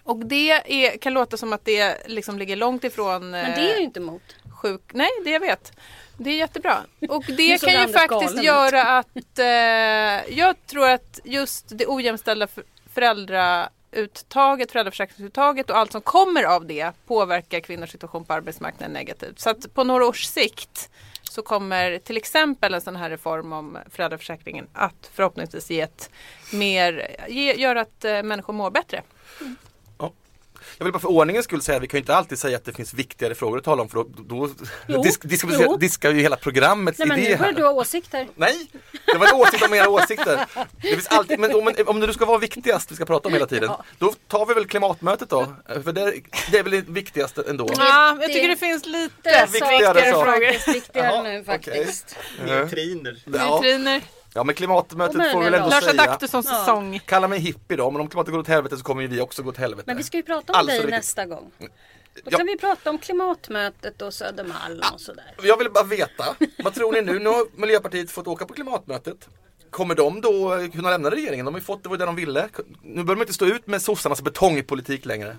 Och 0.04 0.26
det 0.26 0.50
är, 0.50 0.96
kan 0.98 1.12
låta 1.12 1.36
som 1.36 1.52
att 1.52 1.64
det 1.64 2.08
liksom 2.08 2.38
ligger 2.38 2.56
långt 2.56 2.84
ifrån 2.84 3.30
Men 3.30 3.50
det 3.50 3.60
är 3.60 3.62
jag 3.62 3.70
eh, 3.70 3.78
ju 3.78 3.84
inte 3.84 4.00
emot. 4.00 4.22
sjuk... 4.62 4.80
Nej, 4.92 5.08
det 5.24 5.30
jag 5.30 5.40
vet. 5.40 5.72
Det 6.18 6.30
är 6.30 6.34
jättebra. 6.34 6.76
Och 7.08 7.24
det 7.26 7.60
kan 7.64 7.86
ju 7.86 7.92
faktiskt 7.92 8.42
göra 8.42 8.82
att 8.82 9.38
eh, 9.38 10.36
jag 10.38 10.66
tror 10.66 10.90
att 10.90 11.20
just 11.24 11.64
det 11.68 11.86
ojämställda 11.86 12.46
för- 12.46 12.64
föräldrauttaget, 12.94 14.72
föräldraförsäkringsuttaget 14.72 15.70
och 15.70 15.78
allt 15.78 15.92
som 15.92 16.00
kommer 16.00 16.44
av 16.44 16.66
det 16.66 16.92
påverkar 17.06 17.60
kvinnors 17.60 17.90
situation 17.90 18.24
på 18.24 18.32
arbetsmarknaden 18.32 18.92
negativt. 18.92 19.40
Så 19.40 19.50
att 19.50 19.74
på 19.74 19.84
några 19.84 20.06
års 20.06 20.24
sikt 20.24 20.90
så 21.22 21.42
kommer 21.42 21.98
till 21.98 22.16
exempel 22.16 22.74
en 22.74 22.80
sån 22.80 22.96
här 22.96 23.10
reform 23.10 23.52
om 23.52 23.78
föräldraförsäkringen 23.90 24.66
att 24.72 25.10
förhoppningsvis 25.14 25.70
ge 25.70 25.80
ett 25.80 26.10
mer, 26.52 27.16
ge, 27.28 27.54
göra 27.54 27.80
att 27.80 28.04
eh, 28.04 28.22
människor 28.22 28.52
mår 28.52 28.70
bättre. 28.70 29.02
Jag 30.79 30.85
vill 30.85 30.92
bara 30.92 30.98
för 30.98 31.09
ordningens 31.11 31.44
skull 31.44 31.62
säga 31.62 31.77
att 31.77 31.83
vi 31.83 31.87
kan 31.88 31.98
ju 31.98 32.03
inte 32.03 32.16
alltid 32.16 32.38
säga 32.38 32.57
att 32.57 32.64
det 32.64 32.72
finns 32.72 32.94
viktigare 32.94 33.35
frågor 33.35 33.59
att 33.59 33.64
tala 33.64 33.83
om 33.83 33.88
för 33.88 33.96
då, 33.98 34.05
då 34.29 34.48
Jo, 34.87 35.03
disk, 35.03 35.22
disk, 35.24 35.44
jo. 35.50 35.77
diskar 35.77 36.11
ju 36.11 36.20
hela 36.20 36.37
programmets 36.37 36.98
Nej 36.98 37.09
men 37.09 37.18
idé 37.18 37.29
nu 37.31 37.37
börjar 37.37 37.53
här. 37.53 37.59
du 37.59 37.64
ha 37.66 37.72
åsikter. 37.72 38.29
Nej, 38.35 38.66
det 39.12 39.18
var 39.18 39.27
en 39.27 39.35
åsikt 39.35 39.62
om 39.64 39.74
era 39.74 39.88
åsikter. 39.88 40.46
Det 40.83 40.88
finns 40.88 41.07
alltid, 41.07 41.38
men 41.38 41.55
om, 41.55 41.74
om 41.87 42.00
det 42.00 42.07
nu 42.07 42.12
ska 42.12 42.24
vara 42.24 42.38
viktigast 42.38 42.90
vi 42.92 42.96
ska 42.96 43.05
prata 43.05 43.29
om 43.29 43.35
hela 43.35 43.46
tiden, 43.46 43.68
Ja. 43.68 43.85
då 43.98 44.12
tar 44.29 44.46
vi 44.46 44.55
väl 44.55 44.66
klimatmötet 44.66 45.31
då. 45.31 45.55
För 45.85 45.92
det, 45.92 46.14
det 46.50 46.59
är 46.59 46.62
väl 46.62 46.72
det 46.72 46.85
viktigaste 46.88 47.44
ändå. 47.48 47.68
Ja, 47.79 48.18
jag 48.20 48.33
tycker 48.33 48.48
det 48.48 48.57
finns 48.57 48.87
lite 48.87 49.46
viktigare 49.53 50.11
saker 50.11 50.12
saker. 50.12 50.53
faktiskt 50.53 50.68
viktigare 50.77 51.07
Jaha, 51.07 51.22
nu 51.22 51.44
faktiskt. 51.44 52.16
Neutriner. 52.46 53.22
Ja, 53.24 53.31
neutriner. 53.33 54.00
Ja 54.35 54.44
men 54.44 54.55
klimatmötet 54.55 55.16
Och 55.16 55.31
får 55.33 55.38
vi 55.38 55.44
väl 55.44 55.55
ändå 55.55 55.68
Lars 55.68 55.85
säga. 55.85 56.03
Adaktussons 56.03 56.47
Ja. 56.51 56.59
säsong. 56.59 57.01
Kalla 57.07 57.29
mig 57.29 57.38
hippie 57.38 57.77
då, 57.77 57.90
men 57.90 58.01
om 58.01 58.09
klimatet 58.09 58.33
går 58.33 58.38
åt 58.40 58.49
helvete 58.49 58.77
så 58.77 58.83
kommer 58.85 59.03
ju 59.03 59.09
vi 59.09 59.20
också 59.20 59.42
gå 59.42 59.49
åt 59.51 59.57
helvete. 59.57 59.83
Men 59.87 59.97
vi 59.97 60.03
ska 60.03 60.16
ju 60.16 60.23
prata 60.23 60.53
om 60.53 60.59
Alltså, 60.59 60.70
dig 60.70 60.79
riktigt. 60.79 60.94
nästa 60.94 61.27
gång. 61.27 61.51
Då 61.59 61.66
Ja. 62.25 62.37
kan 62.38 62.47
vi 62.47 62.59
prata 62.59 62.90
om 62.90 62.99
klimatmötet 62.99 64.03
och 64.03 64.14
Södermalm 64.14 64.81
och 64.94 65.01
sådär. 65.01 65.35
Jag 65.42 65.57
vill 65.59 65.70
bara 65.70 65.85
veta, 65.85 66.25
vad 66.64 66.75
tror 66.75 66.92
ni 66.92 67.01
nu? 67.03 67.18
Nu 67.18 67.29
har 67.29 67.61
Miljöpartiet 67.61 68.11
fått 68.11 68.27
åka 68.27 68.47
på 68.47 68.55
klimatmötet. 68.55 69.29
Kommer 69.70 69.94
de 69.94 70.20
då 70.20 70.59
kunna 70.73 70.90
lämna 70.90 71.11
regeringen? 71.11 71.44
De 71.47 71.55
har 71.55 71.61
ju 71.61 71.64
fått 71.64 71.83
det 71.83 71.88
var 71.88 71.97
det 71.97 72.05
de 72.05 72.16
ville. 72.16 72.49
Nu 72.83 72.94
behöver 72.94 73.14
de 73.14 73.20
inte 73.20 73.33
stå 73.33 73.47
ut 73.47 73.66
med 73.66 73.83
sossarnas 73.83 74.23
betongpolitik 74.23 75.05
längre. 75.05 75.37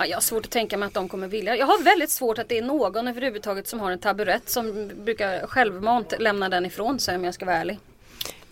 Ja, 0.00 0.06
jag 0.06 0.16
har 0.16 0.20
svårt 0.20 0.46
att 0.46 0.52
tänka 0.52 0.76
mig 0.76 0.86
att 0.86 0.94
de 0.94 1.08
kommer 1.08 1.28
vilja. 1.28 1.56
Jag 1.56 1.66
har 1.66 1.82
väldigt 1.82 2.10
svårt 2.10 2.38
att 2.38 2.48
det 2.48 2.58
är 2.58 2.62
någon 2.62 3.08
överhuvudtaget 3.08 3.66
som 3.66 3.80
har 3.80 3.90
en 3.90 3.98
taburett 3.98 4.48
som 4.48 4.90
brukar 4.94 5.46
självmant 5.46 6.14
lämna 6.18 6.48
den 6.48 6.66
ifrån 6.66 6.98
sig 6.98 7.16
om 7.16 7.24
jag 7.24 7.34
ska 7.34 7.44
vara 7.44 7.56
ärlig. 7.56 7.78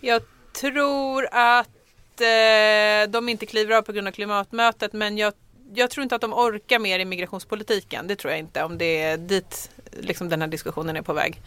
Jag 0.01 0.21
tror 0.53 1.27
att 1.31 2.21
eh, 2.21 3.11
de 3.11 3.29
inte 3.29 3.45
kliver 3.45 3.75
av 3.75 3.81
på 3.81 3.91
grund 3.91 4.07
av 4.07 4.11
klimatmötet 4.11 4.93
men 4.93 5.17
jag, 5.17 5.33
jag 5.73 5.89
tror 5.89 6.03
inte 6.03 6.15
att 6.15 6.21
de 6.21 6.33
orkar 6.33 6.79
mer 6.79 6.99
i 6.99 7.05
migrationspolitiken. 7.05 8.07
Det 8.07 8.15
tror 8.15 8.31
jag 8.31 8.39
inte 8.39 8.63
om 8.63 8.77
det 8.77 9.01
är 9.01 9.17
dit 9.17 9.71
liksom, 9.99 10.29
den 10.29 10.41
här 10.41 10.47
diskussionen 10.47 10.95
är 10.95 11.01
på 11.01 11.13
väg. 11.13 11.41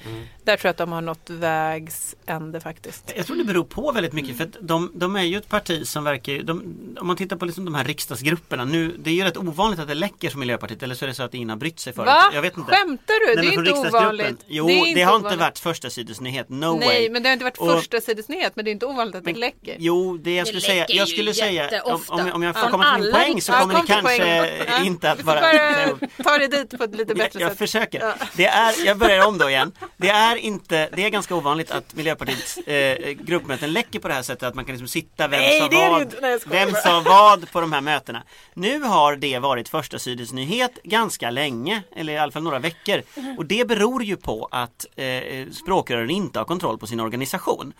Där 0.45 0.57
tror 0.57 0.69
jag 0.69 0.71
att 0.71 0.77
de 0.77 0.93
har 0.93 1.01
nått 1.01 1.31
vägs 1.31 2.17
ände 2.27 2.61
faktiskt. 2.61 3.13
Jag 3.17 3.27
tror 3.27 3.37
det 3.37 3.45
beror 3.45 3.65
på 3.65 3.93
väldigt 3.93 4.13
mycket 4.13 4.37
för 4.37 4.45
att 4.45 4.57
de, 4.61 4.93
de 4.95 5.17
är 5.17 5.23
ju 5.23 5.37
ett 5.37 5.49
parti 5.49 5.87
som 5.89 6.05
verkar 6.05 6.43
de, 6.43 6.63
Om 7.01 7.07
man 7.07 7.17
tittar 7.17 7.37
på 7.37 7.45
liksom 7.45 7.65
de 7.65 7.75
här 7.75 7.85
riksdagsgrupperna 7.85 8.65
nu 8.65 8.97
Det 8.99 9.11
är 9.11 9.15
ju 9.15 9.25
rätt 9.25 9.37
ovanligt 9.37 9.81
att 9.81 9.89
det 9.89 9.95
läcker 9.95 10.31
från 10.31 10.41
Miljöpartiet 10.41 10.83
eller 10.83 10.95
så 10.95 11.05
är 11.05 11.07
det 11.09 11.15
så 11.15 11.23
att 11.23 11.35
ingen 11.35 11.51
har 11.51 11.57
brytt 11.57 11.81
sig 11.81 11.93
förut. 11.93 12.07
Va? 12.07 12.31
Jag 12.35 12.43
vet 12.43 12.57
inte. 12.57 12.73
Skämtar 12.73 13.27
du? 13.27 13.27
Nej, 13.27 13.51
det 13.51 13.57
men 13.57 13.67
är 13.67 13.71
inte 13.77 13.89
ovanligt. 13.99 14.45
Jo, 14.47 14.67
det, 14.67 14.93
det, 14.95 15.03
har 15.03 15.17
inte 15.17 15.37
varit 15.37 15.59
första 15.59 15.91
sidesnyhet, 15.91 16.49
no 16.49 16.79
Nej, 16.79 16.89
way. 16.89 17.11
men 17.11 17.23
det 17.23 17.29
har 17.29 17.33
inte 17.33 17.45
varit 17.45 17.59
Och- 17.59 17.73
första 17.73 18.01
sidesnyhet 18.01 18.57
men 18.57 18.65
det 18.65 18.71
är 18.71 18.73
inte 18.73 18.87
ovanligt 18.87 19.17
att 19.17 19.25
det 19.25 19.35
läcker. 19.35 19.77
Jo, 19.79 20.17
det 20.17 20.35
jag 20.35 20.47
skulle 20.47 20.61
säga, 20.61 20.83
läcker 20.83 20.95
jag 20.97 21.09
skulle 21.09 21.35
säga 21.35 21.83
om, 21.85 22.01
om, 22.09 22.33
om 22.33 22.43
jag 22.43 22.61
får 22.61 22.69
komma 22.69 22.95
till 22.95 23.05
min 23.05 23.13
poäng 23.13 23.41
så 23.41 23.53
kommer 23.53 23.75
kom 23.75 23.87
det 23.87 23.87
till 23.87 24.67
kanske 24.67 24.85
inte 24.87 25.11
att 25.11 25.23
vara... 25.23 25.41
ta 26.25 26.39
dig 26.39 26.49
dit 26.49 26.79
på 26.79 26.85
ett 26.85 26.95
lite 26.95 27.11
Jag, 27.11 27.17
bättre 27.19 27.41
jag 27.41 27.51
sätt. 27.51 27.59
försöker. 27.59 28.15
Det 28.37 28.47
är, 28.47 28.87
jag 28.87 28.99
börjar 28.99 29.27
om 29.27 29.39
då 29.39 29.51
igen. 29.51 29.73
Det 29.97 30.09
är, 30.09 30.37
inte, 30.37 30.89
det 30.93 31.05
är 31.05 31.09
ganska 31.09 31.35
ovanligt 31.35 31.71
att 31.71 31.95
Miljöpartiets 31.95 32.59
eh, 32.59 33.11
gruppmöten 33.11 33.73
läcker 33.73 33.99
på 33.99 34.09
det 34.09 34.15
här 34.15 34.23
sättet 34.23 34.43
att 34.43 34.55
man 34.55 34.65
kan 34.65 34.73
liksom 34.73 34.89
sitta 34.89 35.29
vem 35.29 35.41
Nej, 35.41 35.61
sa 35.61 35.69
vad. 35.91 36.15
Nej, 36.23 36.39
vem 36.47 36.71
sa 36.75 37.03
vad 37.05 37.51
på 37.53 37.61
de 37.61 37.73
här 37.73 37.81
mötena. 37.81 38.23
Nu 38.55 38.81
har 38.81 39.17
det 39.17 39.39
varit 39.39 39.69
första 39.69 39.99
sidesnyhet 39.99 40.79
ganska 40.85 41.31
länge, 41.31 41.83
eller 41.97 42.13
i 42.13 42.19
alla 42.19 42.33
fall 42.33 42.43
några 42.43 42.59
veckor. 42.59 43.03
Och 43.39 43.47
det 43.47 43.69
beror 43.69 44.03
ju 44.03 44.17
på 44.17 44.49
att 44.51 44.87
eh, 44.97 45.47
språkrören 45.53 46.11
inte 46.11 46.39
har 46.39 46.45
kontroll 46.45 46.79
på 46.79 46.87
sin 46.87 47.01
organisation. 47.01 47.73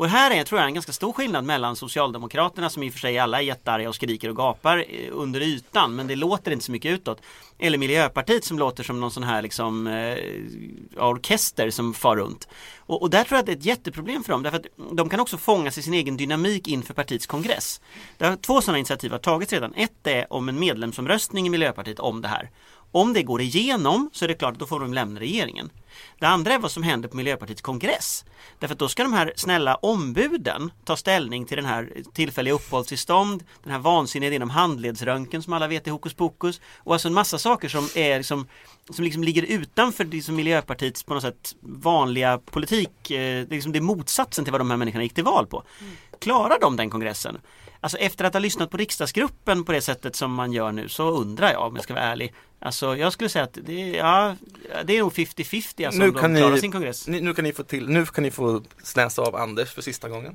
Och 0.00 0.08
här 0.08 0.30
är, 0.30 0.44
tror 0.44 0.60
jag, 0.60 0.68
en 0.68 0.74
ganska 0.74 0.92
stor 0.92 1.12
skillnad 1.12 1.44
mellan 1.44 1.76
Socialdemokraterna 1.76 2.70
som 2.70 2.82
i 2.82 2.88
och 2.88 2.92
för 2.92 3.00
sig 3.00 3.18
alla 3.18 3.38
är 3.38 3.42
jättearga 3.42 3.88
och 3.88 3.94
skriker 3.94 4.28
och 4.28 4.36
gapar 4.36 4.84
eh, 4.88 5.08
under 5.12 5.40
ytan 5.40 5.94
men 5.94 6.06
det 6.06 6.16
låter 6.16 6.50
inte 6.50 6.64
så 6.64 6.72
mycket 6.72 6.92
utåt. 6.92 7.22
Eller 7.58 7.78
Miljöpartiet 7.78 8.44
som 8.44 8.58
låter 8.58 8.82
som 8.82 9.00
någon 9.00 9.10
sån 9.10 9.22
här 9.22 9.42
liksom 9.42 9.86
eh, 9.86 10.18
orkester 10.96 11.70
som 11.70 11.94
far 11.94 12.16
runt. 12.16 12.48
Och, 12.78 13.02
och 13.02 13.10
där 13.10 13.24
tror 13.24 13.36
jag 13.36 13.40
att 13.40 13.46
det 13.46 13.52
är 13.52 13.56
ett 13.56 13.64
jätteproblem 13.64 14.24
för 14.24 14.32
dem 14.32 14.42
därför 14.42 14.58
att 14.58 14.66
de 14.96 15.08
kan 15.08 15.20
också 15.20 15.36
fångas 15.36 15.78
i 15.78 15.82
sin 15.82 15.94
egen 15.94 16.16
dynamik 16.16 16.68
inför 16.68 16.94
partiets 16.94 17.26
kongress. 17.26 17.80
Två 18.40 18.60
sådana 18.60 18.78
initiativ 18.78 19.12
har 19.12 19.18
tagits 19.18 19.52
redan. 19.52 19.74
Ett 19.74 20.06
är 20.06 20.32
om 20.32 20.48
en 20.48 20.58
medlemsomröstning 20.60 21.46
i 21.46 21.50
Miljöpartiet 21.50 22.00
om 22.00 22.22
det 22.22 22.28
här. 22.28 22.50
Om 22.92 23.12
det 23.12 23.22
går 23.22 23.40
igenom 23.40 24.10
så 24.12 24.24
är 24.24 24.28
det 24.28 24.34
klart 24.34 24.52
att 24.52 24.58
då 24.58 24.66
får 24.66 24.80
de 24.80 24.94
lämna 24.94 25.20
regeringen. 25.20 25.70
Det 26.18 26.26
andra 26.26 26.54
är 26.54 26.58
vad 26.58 26.70
som 26.70 26.82
händer 26.82 27.08
på 27.08 27.16
Miljöpartiets 27.16 27.62
kongress. 27.62 28.24
Därför 28.58 28.74
att 28.74 28.78
då 28.78 28.88
ska 28.88 29.02
de 29.02 29.12
här 29.12 29.32
snälla 29.36 29.74
ombuden 29.74 30.70
ta 30.84 30.96
ställning 30.96 31.44
till 31.44 31.56
den 31.56 31.66
här 31.66 31.92
tillfälliga 32.14 32.54
uppehållstillstånd, 32.54 33.44
den 33.62 33.72
här 33.72 33.78
vansinniga 33.78 34.28
idén 34.28 34.42
om 34.42 34.50
handledsröntgen 34.50 35.42
som 35.42 35.52
alla 35.52 35.68
vet 35.68 35.86
är 35.86 35.90
hokus 35.90 36.14
pokus 36.14 36.60
och 36.76 36.92
alltså 36.92 37.08
en 37.08 37.14
massa 37.14 37.38
saker 37.38 37.68
som 37.68 37.88
är 37.94 38.18
liksom 38.18 38.46
som 38.90 39.04
liksom 39.04 39.24
ligger 39.24 39.42
utanför 39.42 40.04
liksom 40.04 40.36
Miljöpartiets 40.36 41.02
på 41.02 41.14
något 41.14 41.22
sätt 41.22 41.56
vanliga 41.60 42.38
politik, 42.38 43.10
eh, 43.10 43.16
det 43.18 43.40
är, 43.40 43.46
liksom 43.46 43.72
det 43.72 43.78
är 43.78 43.80
motsatsen 43.80 44.44
till 44.44 44.52
vad 44.52 44.60
de 44.60 44.70
här 44.70 44.76
människorna 44.76 45.02
gick 45.02 45.14
till 45.14 45.24
val 45.24 45.46
på. 45.46 45.62
Klarar 46.18 46.58
de 46.60 46.76
den 46.76 46.90
kongressen? 46.90 47.38
Alltså 47.82 47.98
efter 47.98 48.24
att 48.24 48.32
ha 48.32 48.40
lyssnat 48.40 48.70
på 48.70 48.76
riksdagsgruppen 48.76 49.64
på 49.64 49.72
det 49.72 49.80
sättet 49.80 50.16
som 50.16 50.34
man 50.34 50.52
gör 50.52 50.72
nu 50.72 50.88
så 50.88 51.10
undrar 51.10 51.52
jag 51.52 51.62
om 51.62 51.74
jag 51.76 51.84
ska 51.84 51.94
vara 51.94 52.04
ärlig. 52.04 52.34
Alltså 52.60 52.96
jag 52.96 53.12
skulle 53.12 53.28
säga 53.30 53.44
att 53.44 53.58
det 53.62 53.90
är, 53.90 53.94
ja, 53.98 54.36
det 54.84 54.96
är 54.96 55.00
nog 55.00 55.12
50-50 55.12 55.86
alltså 55.86 56.00
Nu 56.00 56.08
om 56.08 56.14
de 56.14 56.20
kan 56.20 56.36
klarar 56.36 56.50
ni- 56.54 56.60
sin 56.60 56.72
kongress. 56.72 57.06
Ni, 57.08 57.20
nu 57.20 57.34
kan 57.34 57.44
ni 57.44 57.52
få 57.52 57.62
till, 57.62 57.88
nu 57.88 58.06
kan 58.06 58.24
ni 58.24 58.30
få 58.30 58.62
snäsa 58.82 59.22
av 59.22 59.36
Anders 59.36 59.72
för 59.74 59.82
sista 59.82 60.08
gången. 60.08 60.34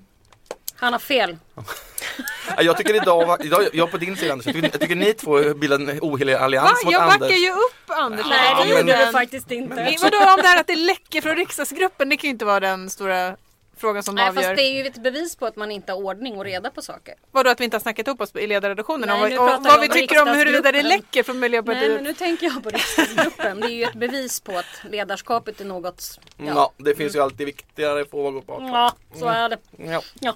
Han 0.77 0.93
har 0.93 0.99
fel. 0.99 1.38
Ja, 1.55 2.62
Jag 2.62 2.77
tycker 2.77 2.95
idag, 2.95 3.45
idag 3.45 3.63
jag 3.73 3.88
är 3.88 3.91
på 3.91 3.97
din 3.97 4.17
sida 4.17 4.34
Anders, 4.34 4.45
jag 4.45 4.55
tycker, 4.55 4.69
jag 4.71 4.81
tycker 4.81 4.95
ni 4.95 5.13
två 5.13 5.53
bildar 5.53 5.79
en 5.79 5.99
ohelig 6.01 6.34
allians 6.34 6.69
Va? 6.71 6.75
mot 6.86 6.93
Jag 6.93 7.01
Anders. 7.01 7.19
backar 7.19 7.36
ju 7.36 7.51
upp 7.51 7.89
Anders. 7.97 8.25
Nej 8.29 8.55
det 8.65 8.79
gjorde 8.79 9.05
du 9.05 9.12
faktiskt 9.12 9.51
inte. 9.51 9.75
Men 9.75 9.93
Vadå 10.01 10.17
om 10.17 10.41
det 10.41 10.47
här 10.47 10.60
att 10.60 10.67
det 10.67 10.75
läcker 10.75 11.21
från 11.21 11.36
riksdagsgruppen, 11.36 12.10
det 12.10 12.17
kan 12.17 12.27
ju 12.27 12.31
inte 12.31 12.45
vara 12.45 12.60
den 12.60 12.89
stora 12.89 13.36
frågan 13.77 14.03
som 14.03 14.15
Nej 14.15 14.29
avgör. 14.29 14.43
fast 14.43 14.55
det 14.55 14.61
är 14.63 14.73
ju 14.73 14.88
ett 14.88 14.97
bevis 15.03 15.35
på 15.35 15.45
att 15.45 15.55
man 15.55 15.71
inte 15.71 15.91
har 15.91 15.99
ordning 15.99 16.38
och 16.38 16.43
reda 16.45 16.69
på 16.69 16.81
saker. 16.81 17.15
Vadå 17.31 17.49
att 17.49 17.59
vi 17.59 17.63
inte 17.63 17.77
har 17.77 17.81
snackat 17.81 18.07
ihop 18.07 18.21
oss 18.21 18.35
i 18.35 18.47
ledarredaktionen 18.47 19.09
om 19.09 19.19
vad, 19.19 19.33
och 19.33 19.63
vad 19.63 19.79
vi 19.81 19.88
om 19.88 19.93
tycker 19.93 20.21
om 20.21 20.27
huruvida 20.27 20.71
det 20.71 20.83
läcker 20.83 21.23
från 21.23 21.39
Miljöpartiet. 21.39 21.81
Nej 21.88 21.95
men 21.95 22.03
nu 22.03 22.13
tänker 22.13 22.45
jag 22.45 22.63
på 22.63 22.69
riksdagsgruppen. 22.69 23.59
Det 23.59 23.67
är 23.67 23.69
ju 23.69 23.83
ett 23.83 23.93
bevis 23.93 24.39
på 24.39 24.57
att 24.57 24.91
ledarskapet 24.91 25.61
är 25.61 25.65
något 25.65 26.19
Ja. 26.38 26.45
Ja, 26.55 26.71
det 26.77 26.95
finns 26.95 27.15
ju 27.15 27.19
alltid 27.21 27.45
viktigare 27.45 28.05
frågor 28.05 28.41
på 28.41 28.53
ja 28.61 28.93
så 29.19 29.25
är 29.25 29.49
det. 29.49 29.57
Ja. 29.77 30.01
Ja, 30.19 30.35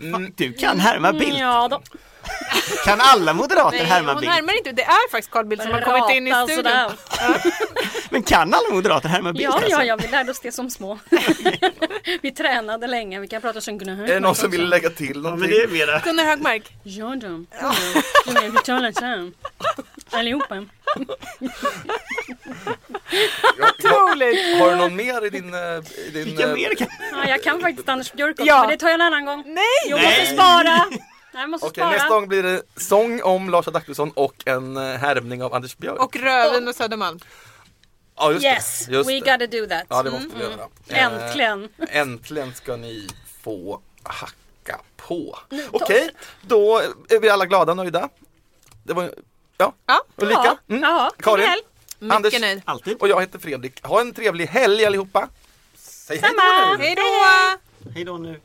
Mm, 0.00 0.32
Du 0.36 0.52
kan 0.52 0.80
härma 0.80 1.12
Bildt. 1.12 1.38
ja 1.38 1.68
då. 1.68 1.80
Kan 2.84 3.00
alla 3.00 3.32
moderater 3.32 3.76
Nej, 3.78 3.86
härma 3.86 4.12
hon 4.12 4.20
Bildt? 4.20 4.34
härmar 4.34 4.56
inte. 4.58 4.72
Det 4.72 4.82
är 4.82 5.10
faktiskt 5.10 5.30
Carl 5.30 5.44
Bildt 5.46 5.64
som 5.64 5.72
har 5.72 5.80
kommit 5.80 6.16
in 6.16 6.26
i 6.28 6.30
studion. 6.32 6.56
sådär. 6.56 6.90
Men 8.10 8.22
kan 8.22 8.54
alla 8.54 8.70
moderater 8.74 9.08
härma 9.08 9.32
Bildt? 9.32 9.44
Ja, 9.44 9.52
alltså? 9.52 9.70
ja, 9.70 9.84
ja, 9.84 9.96
vi 9.96 10.08
lärde 10.08 10.30
oss 10.30 10.40
det 10.40 10.52
som 10.52 10.70
små. 10.70 10.98
vi 12.22 12.30
tränade 12.30 12.86
länge, 12.86 13.20
vi 13.20 13.28
kan 13.28 13.40
prata 13.40 13.60
som 13.60 13.78
Gunnar 13.78 14.04
Är 14.04 14.06
det 14.14 14.20
någon 14.20 14.34
som 14.34 14.50
vill 14.50 14.68
lägga 14.68 14.90
till 14.90 15.12
Ja, 15.14 15.20
någonting? 15.20 15.40
men 15.40 15.50
det 15.50 15.62
är 15.64 15.86
mera. 15.86 15.98
Gunnar 15.98 16.24
Högmark. 16.24 16.62
Ja 16.82 17.04
då, 17.06 17.26
Gunnar, 18.26 18.50
vi 18.50 18.58
talar 18.64 18.92
så 18.92 19.04
här. 19.04 19.32
Allihopa. 20.10 20.64
Ja, 23.58 23.68
Otroligt. 23.78 24.58
Har 24.60 24.70
du 24.70 24.76
någon 24.76 24.96
mer 24.96 25.26
i 25.26 25.30
din... 25.30 25.54
eh, 25.54 25.60
I 25.60 26.10
din 26.12 26.24
Vilka 26.24 26.42
eh, 26.48 26.54
mer 26.54 26.74
kan... 26.74 26.88
Ja, 27.12 27.28
jag 27.28 27.42
kan 27.42 27.60
faktiskt 27.60 27.88
Anders 27.88 28.12
Björk 28.12 28.30
också, 28.32 28.44
Ja. 28.46 28.60
men 28.60 28.70
det 28.70 28.76
tar 28.76 28.86
jag 28.88 28.94
en 28.94 29.00
annan 29.00 29.24
gång. 29.24 29.42
Nej! 29.46 29.64
Jag 29.88 29.96
Nej. 30.00 30.06
måste 30.20 30.34
spara. 30.34 30.84
Jag 31.34 31.50
måste 31.50 31.66
Okej, 31.66 31.82
spara. 31.82 31.90
nästa 31.90 32.08
gång 32.08 32.28
blir 32.28 32.42
det 32.42 32.62
sång 32.76 33.22
om 33.22 33.50
Lars 33.50 33.68
Adaktusson 33.68 34.10
och 34.10 34.34
en 34.46 34.76
eh, 34.76 34.82
härmning 34.82 35.42
av 35.42 35.54
Anders 35.54 35.76
Björk. 35.76 36.00
Och 36.02 36.16
rödvin 36.16 36.68
och 36.68 36.74
Södermalm. 36.74 37.18
ja, 38.16 38.32
just 38.32 38.44
Yes, 38.44 38.86
det. 38.86 38.92
Just 38.92 39.10
we 39.10 39.12
det. 39.12 39.20
gotta 39.20 39.46
do 39.46 39.66
that. 39.66 39.84
Ja, 39.88 40.02
det 40.02 40.10
måste 40.10 40.28
vi 40.36 40.42
göra. 40.42 40.68
Eh, 40.88 41.04
Äntligen. 41.04 41.68
Äntligen 41.88 42.54
ska 42.54 42.76
ni 42.76 43.08
få 43.42 43.80
hacka 44.02 44.80
på. 44.96 45.38
Okej, 45.70 46.10
då 46.42 46.78
är 47.08 47.20
vi 47.20 47.28
alla 47.28 47.46
glada 47.46 47.72
och 47.72 47.76
nöjda. 47.76 48.08
Det 48.82 48.92
var, 48.92 49.10
ja, 49.58 49.72
Ja. 49.86 50.00
Ulrika, 50.16 50.40
Ja, 50.44 50.56
mm. 50.68 50.82
ja, 50.82 51.10
Karin, 51.18 51.46
helg. 51.48 51.62
Anders 52.00 52.22
Mycket 52.24 52.40
nöjd. 52.40 52.62
Alltid. 52.64 52.96
och 53.00 53.08
jag 53.08 53.20
heter 53.20 53.38
Fredrik. 53.38 53.84
Ha 53.86 54.00
en 54.00 54.12
trevlig 54.14 54.46
helg 54.46 54.84
allihopa. 54.86 55.28
Säg 55.76 56.18
hej 56.18 56.30
då 56.32 56.38
Samma. 56.40 56.76
nu. 56.76 56.82
Hej 56.84 56.94
då! 56.94 57.90
Hej 57.94 58.04
då 58.04 58.16
nu. 58.18 58.40